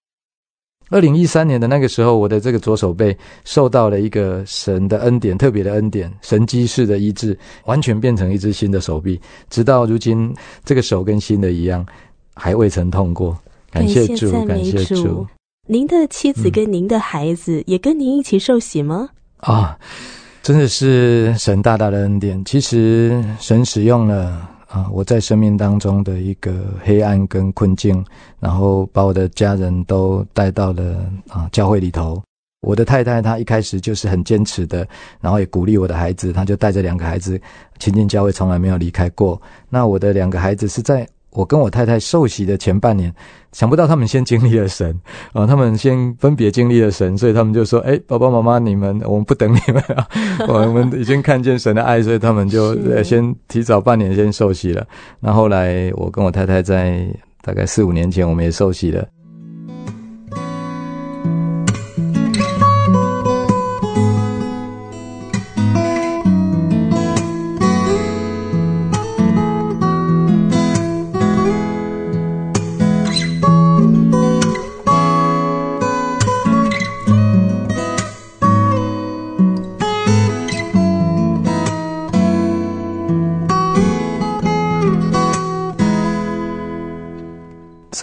[0.90, 9.20] 二零一三年的那个时候，我的这个左手背受到了一个神的恩典，特别的恩典，神机式的医治，完全变成一只新的手臂。
[9.48, 10.32] 直到如今，
[10.64, 11.84] 这个手跟新的一样，
[12.34, 13.36] 还未曾痛过。
[13.70, 15.26] 感谢主，感谢主。
[15.66, 19.08] 您的妻子跟您的孩子也跟您一起受洗吗？
[19.38, 19.76] 啊，
[20.42, 22.44] 真的是神大大的恩典。
[22.44, 24.50] 其实神使用了。
[24.74, 26.52] 啊，我在生命当中的一个
[26.82, 28.04] 黑暗跟困境，
[28.40, 30.82] 然后把我的家人都带到了
[31.28, 32.20] 啊教会里头。
[32.66, 34.84] 我的太太她一开始就是很坚持的，
[35.20, 37.40] 然后也鼓励我的孩子，她就带着两个孩子
[37.78, 39.40] 亲近教会，从来没有离开过。
[39.68, 41.06] 那我的两个孩子是在。
[41.34, 43.12] 我跟我太太受洗的前半年，
[43.52, 44.98] 想不到他们先经历了神
[45.32, 50.06] 啊， 他们先分别经历了神，所以他们就说：“哎，爸爸妈妈，你们我们不等你们啊，
[50.48, 54.86] 我们已经看见神的爱，所以他们就先提早半年先受洗了。
[55.20, 57.06] 那后来我跟我太太在
[57.42, 59.06] 大概四五年前，我们也受洗了。”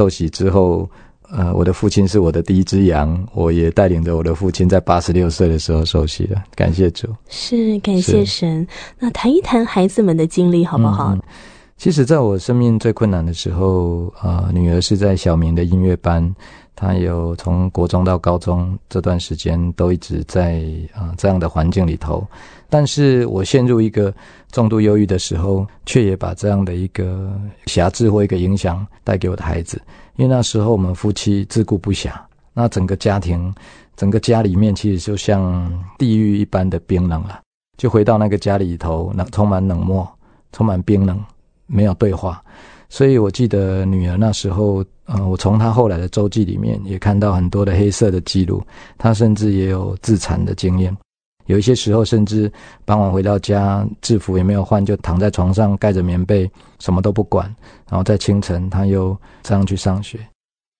[0.01, 0.89] 受洗之后，
[1.29, 6.43] 呃，我的父亲是我的第一只羊，我也带领着我的父亲在八十六岁的时候受洗了。
[6.55, 8.65] 感谢主，是感谢神。
[8.97, 11.15] 那谈一谈孩子们的经历好不好？
[11.77, 16.35] 其实，在我生命最困难的时候，啊，女儿是在小明的音乐班，
[16.75, 20.63] 她有从国中到高中这段时间都一直在
[20.95, 22.25] 啊这样的环境里头。
[22.71, 24.13] 但是我陷入一个
[24.53, 29.79] 重度忧郁的时候，却也把这样的一个瑕疵或一个影响带给我的孩子。
[30.15, 32.13] 因为那时候我们夫妻自顾不暇，
[32.53, 33.53] 那整个家庭、
[33.97, 37.41] 整个家里面其实就像地狱一般的冰冷了。
[37.77, 40.07] 就回到那个家里头，那充满冷漠、
[40.53, 41.21] 充满冰冷，
[41.67, 42.41] 没有对话。
[42.87, 48.63] 所以我记得女儿那时候，呃，我从她后来的周记里面也看到很多的黑色的记录，
[48.97, 50.95] 她甚至也有自残的经验。
[51.51, 52.49] 有一些时候，甚至
[52.85, 56.49] 傍晚回到家，制服也没有换，就躺在床上盖着棉被，
[56.79, 57.45] 什么都不管。
[57.89, 60.17] 然后在清晨，他又这样去上学。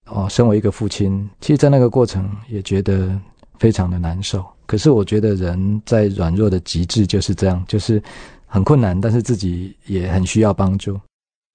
[0.05, 3.19] 哦，身为一个父亲，其实，在那个过程也觉得
[3.59, 4.45] 非常的难受。
[4.65, 8.01] 可是，我觉得人在软弱的极致就是这样，就是
[8.45, 10.97] 很困难，但是自己也很需要帮助。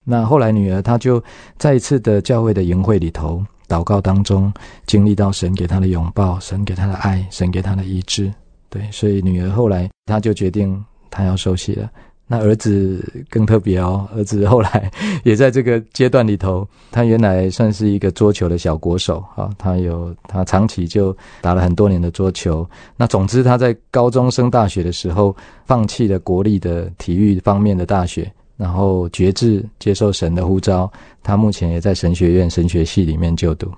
[0.05, 1.23] 那后来女儿她就
[1.57, 4.53] 在一次的教会的营会里头祷告当中，
[4.87, 8.31] 经历到神给她的拥抱，神给她的爱，神给她的医治。
[8.77, 11.91] 对，所以女儿后来她就决定她要受洗了。
[12.29, 14.91] 那儿子更特别哦，儿子后来
[15.23, 22.69] 也在这个阶段里头，他原来算是一个桌球的小国手啊，他有他长期就打了很多年的桌球。
[22.97, 30.91] 那总之他在高中升大学的时候，放弃了国立的体育方面的大学，然后决志接受神的呼召。
[31.23, 33.71] 他目前也在神学院神学系里面就读。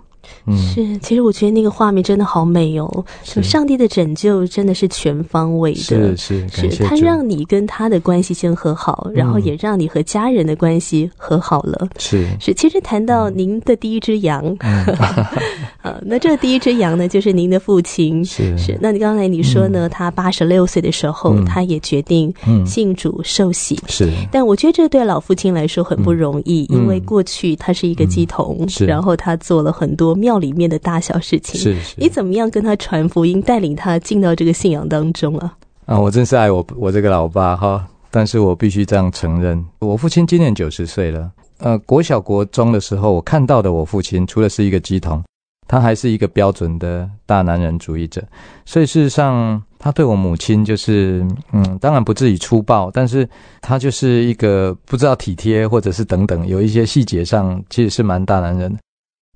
[0.74, 3.04] 是，其实我觉得那个画面真的好美哦。
[3.22, 3.42] 是。
[3.42, 11.88] 上帝的拯救真的是全方位的，是是是，他让你跟他的关系先和好，然后也让你和家人的关系和好了。
[11.98, 12.26] 是。
[12.40, 14.44] 是，其实谈到您的第一只羊，
[15.82, 18.24] 呃，那这第一只羊呢，就是您的父亲。
[18.24, 18.56] 是。
[18.58, 22.32] 是，那你刚才你说呢，他八十六岁的时候，他也决定
[22.66, 23.78] 信主受洗。
[23.86, 30.17] 是，但我觉得这对老父亲来说很不容易，因为过去他是一个鸡童，然后他做了很多。
[30.18, 35.56] 庙里面的大小事情，是是你怎么样跟他传福音，带领他进到这个信仰当中啊？
[35.86, 41.30] 啊，我真是爱我我这个老爸哈，但是我必须这样承认，我父亲今年九十岁了。
[41.60, 45.24] 呃，国小国中的时候，我看到的我父亲，除了是一个鸡童，
[45.66, 48.22] 他还是一个标准的大男人主义者。
[48.64, 53.28] 所以事实上，他对我母亲就是，嗯，当然不至于粗暴，但是
[53.60, 58.72] 他就是一个不知道体贴，或者是等等，有一些细节上其实是蛮大男人。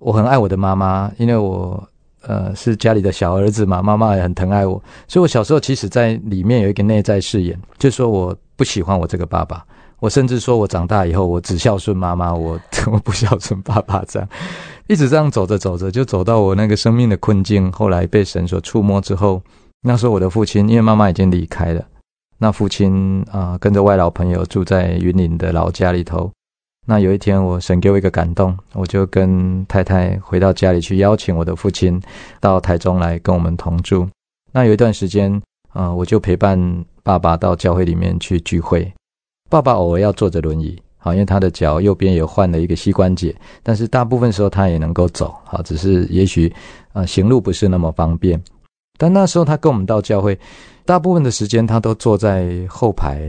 [0.03, 1.83] 我很爱我的妈妈，因为我
[2.23, 9.65] 呃是家里的小儿子嘛，妈妈也很疼爱我，所以我小时候其实在里面有一个内在誓言，就说我不喜欢我这个爸爸，
[10.01, 12.59] 我甚至说我长大以后我只孝顺妈妈，我
[12.91, 14.29] 我不孝顺爸爸，这样
[14.89, 19.41] 一直这样走着走着，就走到我那个生命的困境，后来被神所触摸之后，
[19.83, 21.85] 那时候我的父亲因为妈妈已经离开了，
[22.39, 26.31] 那父亲啊跟着外老朋友住在云林的老家里头。
[26.85, 32.01] 那有一天，我神给我一个感动，我就跟太太回到家里去，邀请我的父亲
[32.41, 34.09] 到台中来跟我们同住。
[34.51, 38.93] 那有一段时间，啊，我就陪伴爸爸到教会里面去聚会。
[39.49, 46.53] 爸爸偶尔要坐着轮椅，好，因为他的脚右边也换了一个膝关节，但是大部分时候他也能够走，好，只是也许
[46.93, 48.43] 啊行路不是那么方便。
[48.99, 50.37] 但那时候他跟我们到教会。
[50.85, 53.21] 大部分的时间，他都坐在后排，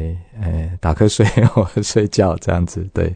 [0.41, 2.87] 诶，打瞌睡 或睡觉这样子。
[2.93, 3.13] 对，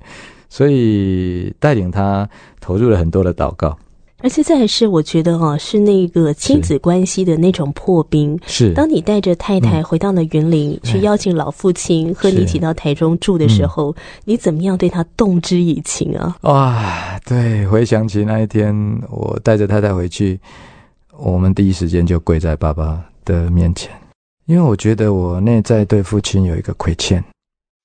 [0.49, 2.29] 所以带领他
[2.59, 3.77] 投入了很多的祷告。
[4.19, 8.35] 而且再是，我觉得哈，是那个亲子关系的那种破冰。
[8.47, 16.35] 是，当你带着太太回到了云林，去邀请老父亲和你一起到台中住的时候，你怎么样对他动之以情啊？
[16.41, 18.75] 哇，对，回想起那一天，
[19.11, 20.39] 我带着太太回去，
[21.15, 23.91] 我们第一时间就跪在爸爸的面前。
[24.47, 27.21] 因为我觉得我内在对父亲有一个亏欠，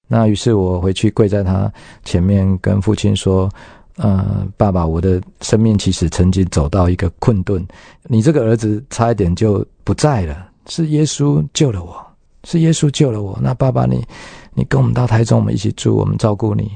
[0.06, 1.70] 那于是我回去跪在他
[2.04, 3.50] 前面，跟父亲说
[3.98, 7.66] ：“呃，爸爸，我的生命其实曾经走到一个困顿，
[8.04, 12.00] 你这个儿子差一点就不在了，是耶稣救了我，
[12.44, 13.36] 是耶稣救了我。
[13.42, 14.06] 那爸爸，你
[14.54, 16.70] 你跟我们到台中，我们一起住，我们照顾你。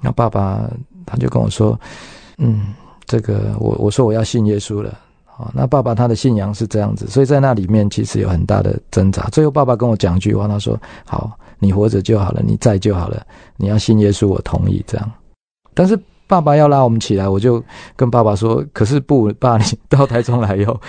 [0.00, 0.70] 那爸爸
[1.04, 1.78] 他就跟我说：
[2.38, 2.72] 嗯，
[3.04, 4.96] 这个我我说我要信耶稣了。”
[5.36, 9.24] 好，那爸爸他的信仰是这样子，所以在那里面其实有很大的挣扎。
[9.32, 13.20] 最后爸爸跟我讲一句话，他说：“好，你活着就好了，你在就好了，
[13.56, 15.10] 你要信耶稣，我同意这样。”
[15.74, 17.60] 但是爸爸要拉我们起来，我就
[17.96, 20.80] 跟爸爸说：“可是不，爸，你 到台中来以后，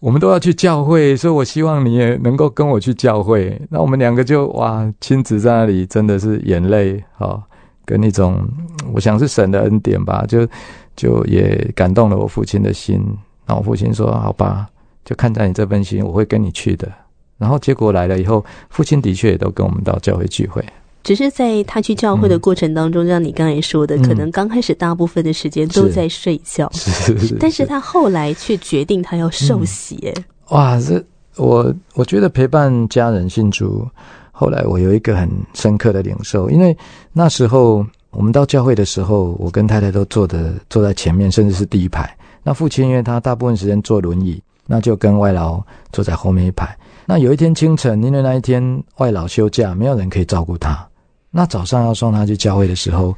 [0.00, 7.40] 我们都要去教会，所以我希望你也能够跟我去教会。”那我们两个就哇，亲子在那里真的是眼泪啊，
[7.84, 8.44] 跟那种
[8.92, 10.44] 我想是神的恩典吧，就
[10.96, 13.00] 就也感动了我父亲的心。
[13.46, 14.66] 那我父亲说：“好吧，
[15.04, 16.90] 就看在你这份心，我会跟你去的。”
[17.38, 20.64] 然后结果来了以后，父亲的确也都跟我们到教会聚会。
[21.04, 29.96] 只是在他去教会的过程当中，像你刚才说的，可能刚开始大部分的时间都在睡觉，是是是但是他后来却决定他要受洗。
[30.08, 30.80] 哎，哇！
[30.80, 31.00] 这
[31.36, 33.86] 我我觉得陪伴家人信主，
[34.32, 36.76] 后来我有一个很深刻的领受，因为
[37.12, 42.16] 那时候我们到教会的时候，我跟太太都坐的坐在前面，甚至是第一排。
[42.46, 46.78] 那父亲因为他大部分时间坐轮椅，那就跟外劳坐在后面一排。
[47.04, 48.62] 那有一天清晨，因为那一天
[48.98, 50.86] 外劳休假，没有人可以照顾他。
[51.28, 53.12] 那早上要送他去教会的时候，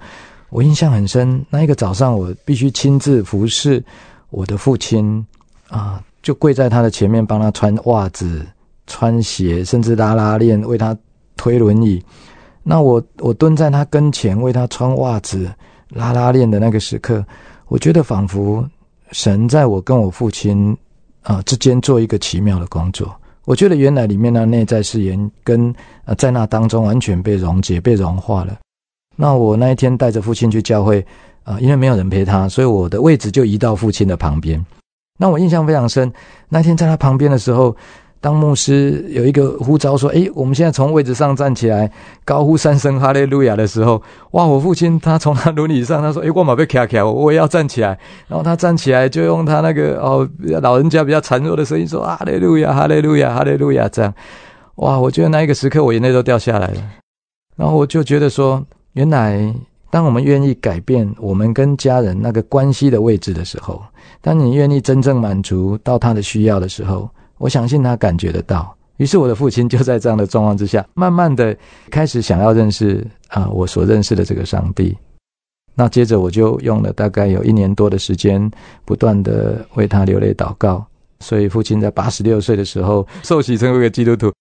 [0.49, 1.45] 我印象很深。
[1.51, 3.85] 那一个早上，我必须亲自服侍
[4.31, 5.23] 我的父亲
[5.69, 8.47] 啊，就跪在他的前面，帮他穿袜子、
[8.87, 10.97] 穿鞋，甚至拉拉链，为他
[11.37, 12.03] 推轮椅。
[12.63, 15.53] 那我我蹲在他跟前，为他穿袜子、
[15.91, 17.23] 拉拉链的那个时刻，
[17.67, 18.67] 我觉得仿佛。
[19.13, 20.77] 神在我跟我父亲
[21.23, 28.57] 啊之间做一个奇妙的工作，我觉得原来里面的内在誓言跟呃在那当中完全被溶解、被融化了。
[29.17, 31.05] 那我那一天带着父亲去教会，
[31.45, 34.65] 啊，因为没有人陪他，所以我的位置就移到父亲的旁边。
[35.19, 36.13] 那我印象非常深，
[36.49, 37.77] 那天在他旁边的时候。
[38.21, 41.89] 当牧师有一个呼召说：“诶，我们现在从位置上站起来，
[42.25, 44.03] 高呼三声哈利路亚的时候，
[44.33, 44.45] 哇！
[44.45, 47.97] 我父亲他从他轮椅上，他说：‘诶，我马被卡卡，我也要站起来。’
[48.27, 50.29] 然后他站起来，就用他那个哦
[50.61, 54.13] 老人家比较孱弱的声音说：‘哈利路亚，哈利路亚，哈利路亚！’这样，
[54.77, 54.99] 哇！
[54.99, 56.83] 我觉得那一个时刻，我眼泪都掉下来了。
[57.57, 58.61] 然后我就觉得说，
[58.95, 59.55] 原来
[59.91, 63.81] 当我们愿意改变我们跟家人那个关系的位置的时候，
[64.21, 67.09] 当你愿意真正满足到他的需要的时候。”
[67.39, 71.57] 我相信他感觉得到，于是我的父亲就在这样的状况之下，慢慢的
[71.89, 74.97] 开始想要认识啊，我所认识的这个上帝。
[75.75, 78.51] 那接着我就用了大概有一年多的时间，
[78.85, 80.85] 不断的为他流泪祷告。
[81.21, 84.33] 所以父亲在八十六岁的时候受洗成为一个基督徒。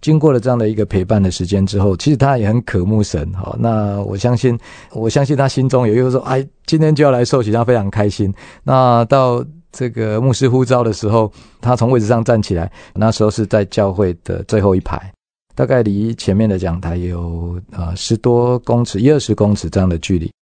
[0.00, 3.56] 经过了这样的一个陪伴的时间之后，其实他也很渴慕神哈。
[3.58, 4.56] 那我相信，
[4.92, 8.32] 我相信他心中有一个说，哎，今天就要来受洗，他非常开心。
[8.62, 9.44] 那到。
[9.76, 12.72] 这个牧师呼召的时候，他从位置上站起来。
[12.94, 15.12] 那时候是在教会的最后一排，
[15.54, 20.32] 大概离前面的讲台有呃十多公尺、一二十公尺这样的距离。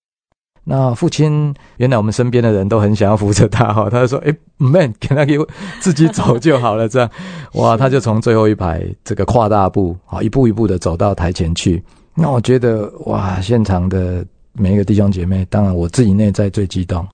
[0.62, 5.47] 那父亲原来我们身边的人都很想要扶着他哈，他就说：“哎，man，给他给我
[5.80, 7.11] 自己走就好了。”这样，
[7.55, 11.82] 哇，他就从最后一排这个跨大步啊，一步一步的走到台前去。
[12.14, 17.05] 那我觉得哇，现场的每一个弟兄姐妹，当然我自己内在最激动。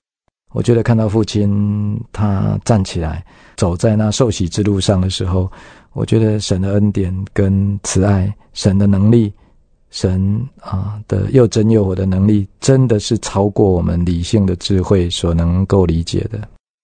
[0.53, 3.23] 我觉得看到父亲他站起来
[3.55, 5.49] 走在那受洗之路上的时候，
[5.93, 9.33] 我觉得神的恩典跟慈爱，神的能力，
[9.89, 16.39] 神啊的又真又活的能力，真的是超过我们理性的智慧所能够理解的。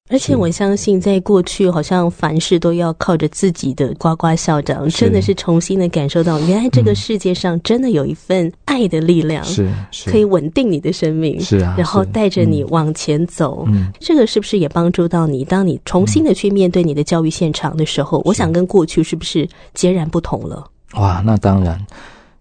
[0.09, 9.69] 而且我相信，在过去好像凡事都要靠着自己的呱呱校长，真的是重新的感受到，原来这个世界上真的有一份爱的力量，是
[10.05, 13.65] 可以稳定你的生命，是啊，然后带着你往前走。
[13.67, 15.43] 嗯，这个是不是也帮助到你？
[15.43, 20.65] 当你重新的去面对你的教育现场的时候，我想跟过去是不是截然不同了？
[20.93, 21.85] 哇，那当然，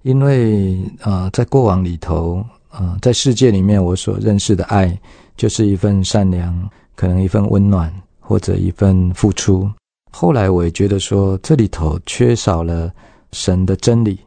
[0.02, 4.96] 因为呃，在过往里头，呃，在世界里面，我所认识的爱
[5.36, 6.54] 就是一份善良。
[6.97, 9.70] 可能一份温暖，或者一份付出。
[10.11, 12.90] 后来我也觉得说，这里头缺少了
[13.32, 14.18] 神的真理，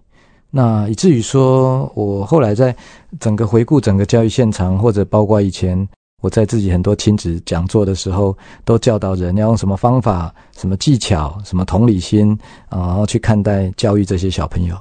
[0.51, 2.75] 那以至于说我后来在
[3.19, 5.87] 整个回顾整个教育现场，或者包括以前
[6.21, 14.77] 我在自己很多亲子讲座的时候，都教导人要用什么方法、什么技巧、什么同理心啊，然后去看待教育这些小朋友。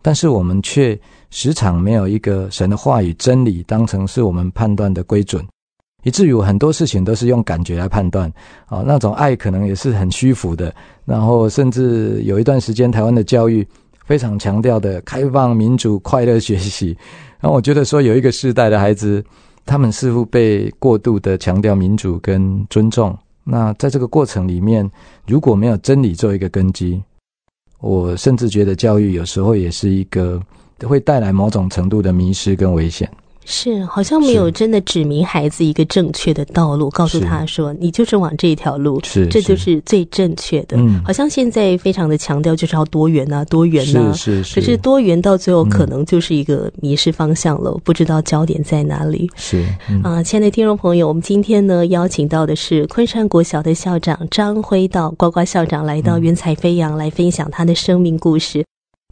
[0.00, 0.98] 但是我们却
[1.28, 5.44] 时常没有一个神的话语真理当成是我们判断的规准。
[6.04, 8.32] 以至于很多事情都是用感觉来判断，
[8.66, 10.72] 啊，那种爱可能也是很虚浮的。
[11.04, 13.66] 然后甚至有一段时间，台湾的教育
[14.06, 16.96] 非常强调的开放、民主、快乐学习。
[17.40, 19.24] 然后我觉得说，有一个世代的孩子，
[19.66, 23.16] 他们似乎被过度的强调民主跟尊重。
[23.42, 24.88] 那在这个过程里面，
[25.26, 27.02] 如果没有真理做一个根基，
[27.80, 30.40] 我甚至觉得教育有时候也是一个
[30.82, 33.10] 会带来某种程度的迷失跟危险。
[33.50, 40.76] 是，好像没有真的指明孩子一个正确的道路，告诉他说你就是往这一条路，是，这就是最正确的。
[40.76, 44.60] 嗯，好像现在非常的强调就是要多元啊，多元啊，是是。
[44.60, 49.30] 可是多元到最后可能就是一个迷失方向了，不知道焦点在哪里。
[49.34, 49.64] 是
[50.04, 58.62] 啊，亲爱的听众朋友，我们今天呢邀请到的是昆山国小的校长张辉道呱呱校长来到云彩飞扬来分享他的生命故事。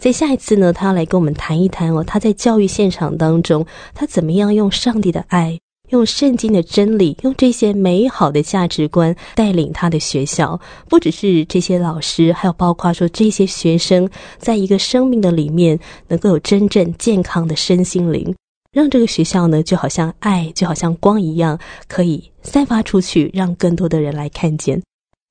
[0.03, 10.61] 在下一次呢，他要来跟我们谈一谈哦，他在教育现场当中，他怎么样用上帝的爱，用圣经的真理，用这些美好的价值观带领他的学校。
[10.89, 18.35] 不只是这些老师，还有包括说这些学生，在一个生命的里面，能够有真正健康的身心灵，
[18.73, 24.81] 让这个学校呢，就好像爱，就好像光一样，可以散发出去，让更多的人来看见。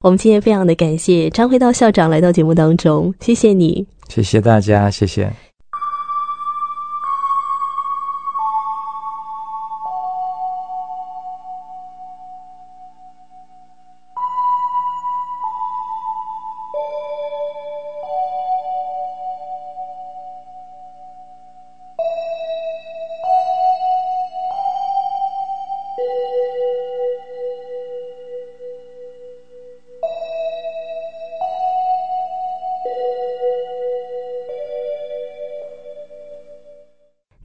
[0.04, 3.86] 我们今天非常的感谢张辉道校长来到节目当中，谢谢你。
[4.08, 5.55] 谢谢大家，谢谢。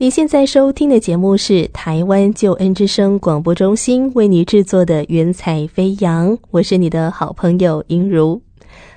[0.02, 8.40] 你现在收听的节目是台湾救恩之声广播中心为你制作的《云彩飞扬》，我是你的好朋友英如。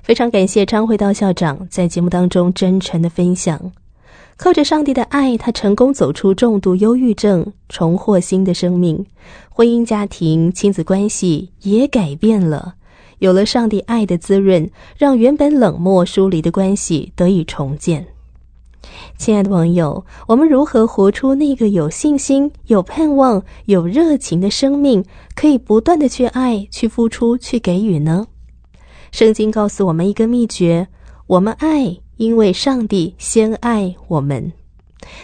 [0.01, 3.73] 非常感谢张慧道校长在节目当中真诚的分享。
[4.37, 9.05] 靠着上帝的爱，他成功走出重度忧郁症，重获新的生命。
[9.49, 12.75] 婚姻、家庭、亲子关系也改变了，
[13.19, 18.12] 有了上帝爱的滋润，让原本冷漠疏离的关系得以重建。
[19.17, 25.03] 亲爱的朋友，我们如何活出那个有信心、有盼望、有热情的生命，
[25.35, 28.27] 可以不断的去爱、去付出、去给予呢？
[29.11, 30.87] 圣经告诉我们一个秘诀：
[31.27, 34.51] 我们爱，因为上帝先爱我们。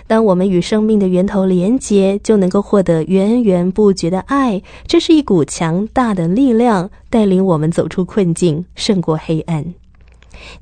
[0.07, 4.61] 当我们与生命的源头连结，就能够获得源源不绝的爱。
[4.85, 9.73] 这是一股强大的力量，带领我们走出困境，胜过黑暗。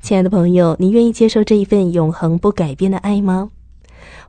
[0.00, 3.50] 亲爱的朋友，你愿意接受这一份永恒不改变的爱吗？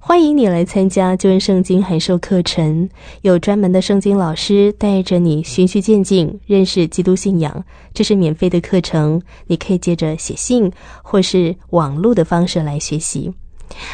[0.02, 2.90] 欢迎你来参加旧恩圣经函授课程，
[3.22, 7.64] 有专门的圣经老师带着你循序渐进认识基督信仰。
[7.94, 10.72] 这是免费的课程，你可以接着写信
[11.04, 13.34] 或是网络的方式来学习。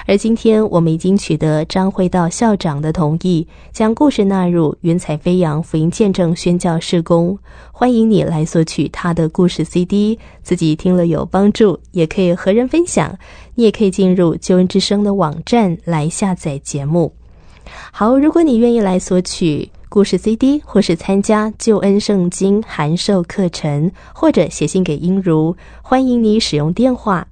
[0.08, 7.38] 而今天，我们已经取得张会道校长的同意，将故事纳入云彩飞扬福音见证宣教事工。
[7.72, 13.18] 欢迎你来索取他的故事 CD，自己听了有帮助，也可以和人分享。
[13.56, 17.14] 你也可以进入救恩之声的网站来下载节目。
[17.92, 27.28] 好，如果你愿意来索取故事 CD，或是参加救恩圣经函授课程，或者写信给英如，欢迎你使用电话。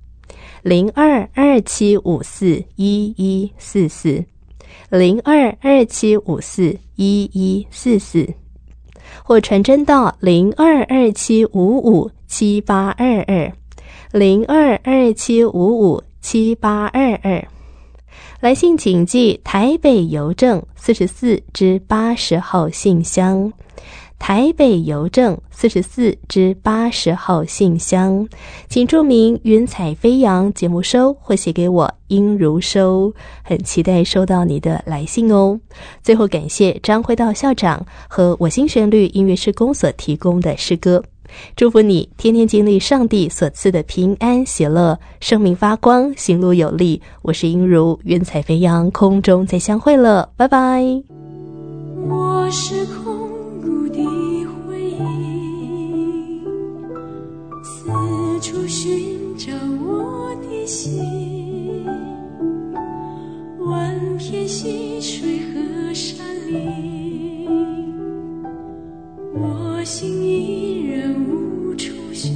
[0.63, 4.23] 零二二七五四一一四四，
[4.89, 8.33] 零二二七五四一一四四，
[9.25, 13.51] 或传真到零二二七五五七八二二，
[14.13, 17.45] 零二二七五五七八二二。
[18.39, 23.51] 来信请寄台北邮政四十四至八十号信箱。
[24.25, 28.25] 台北邮政四十四至八十号信箱，
[28.69, 33.13] 请注明“云彩飞扬”节目收，或写给我应如收。
[33.43, 35.59] 很期待收到你的来信哦。
[36.01, 41.03] 最后，感谢张辉道校长和我心旋律音乐施工所提供的诗歌。
[41.57, 47.01] 祝福你天天经历上帝所赐的平安喜乐，生命发光，行路有力。
[47.23, 50.81] 我是英如，云彩飞扬，空中再相会了，拜拜。
[52.07, 53.02] 我是空
[58.43, 59.53] 处寻找
[59.87, 61.85] 我的心，
[63.57, 67.47] 万片溪水和山林，
[69.33, 72.33] 我心依然无处寻。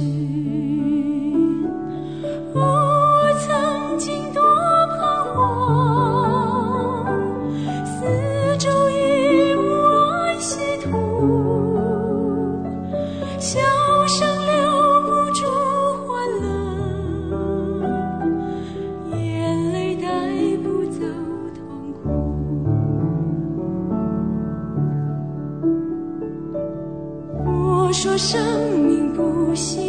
[28.18, 29.87] 生命不息。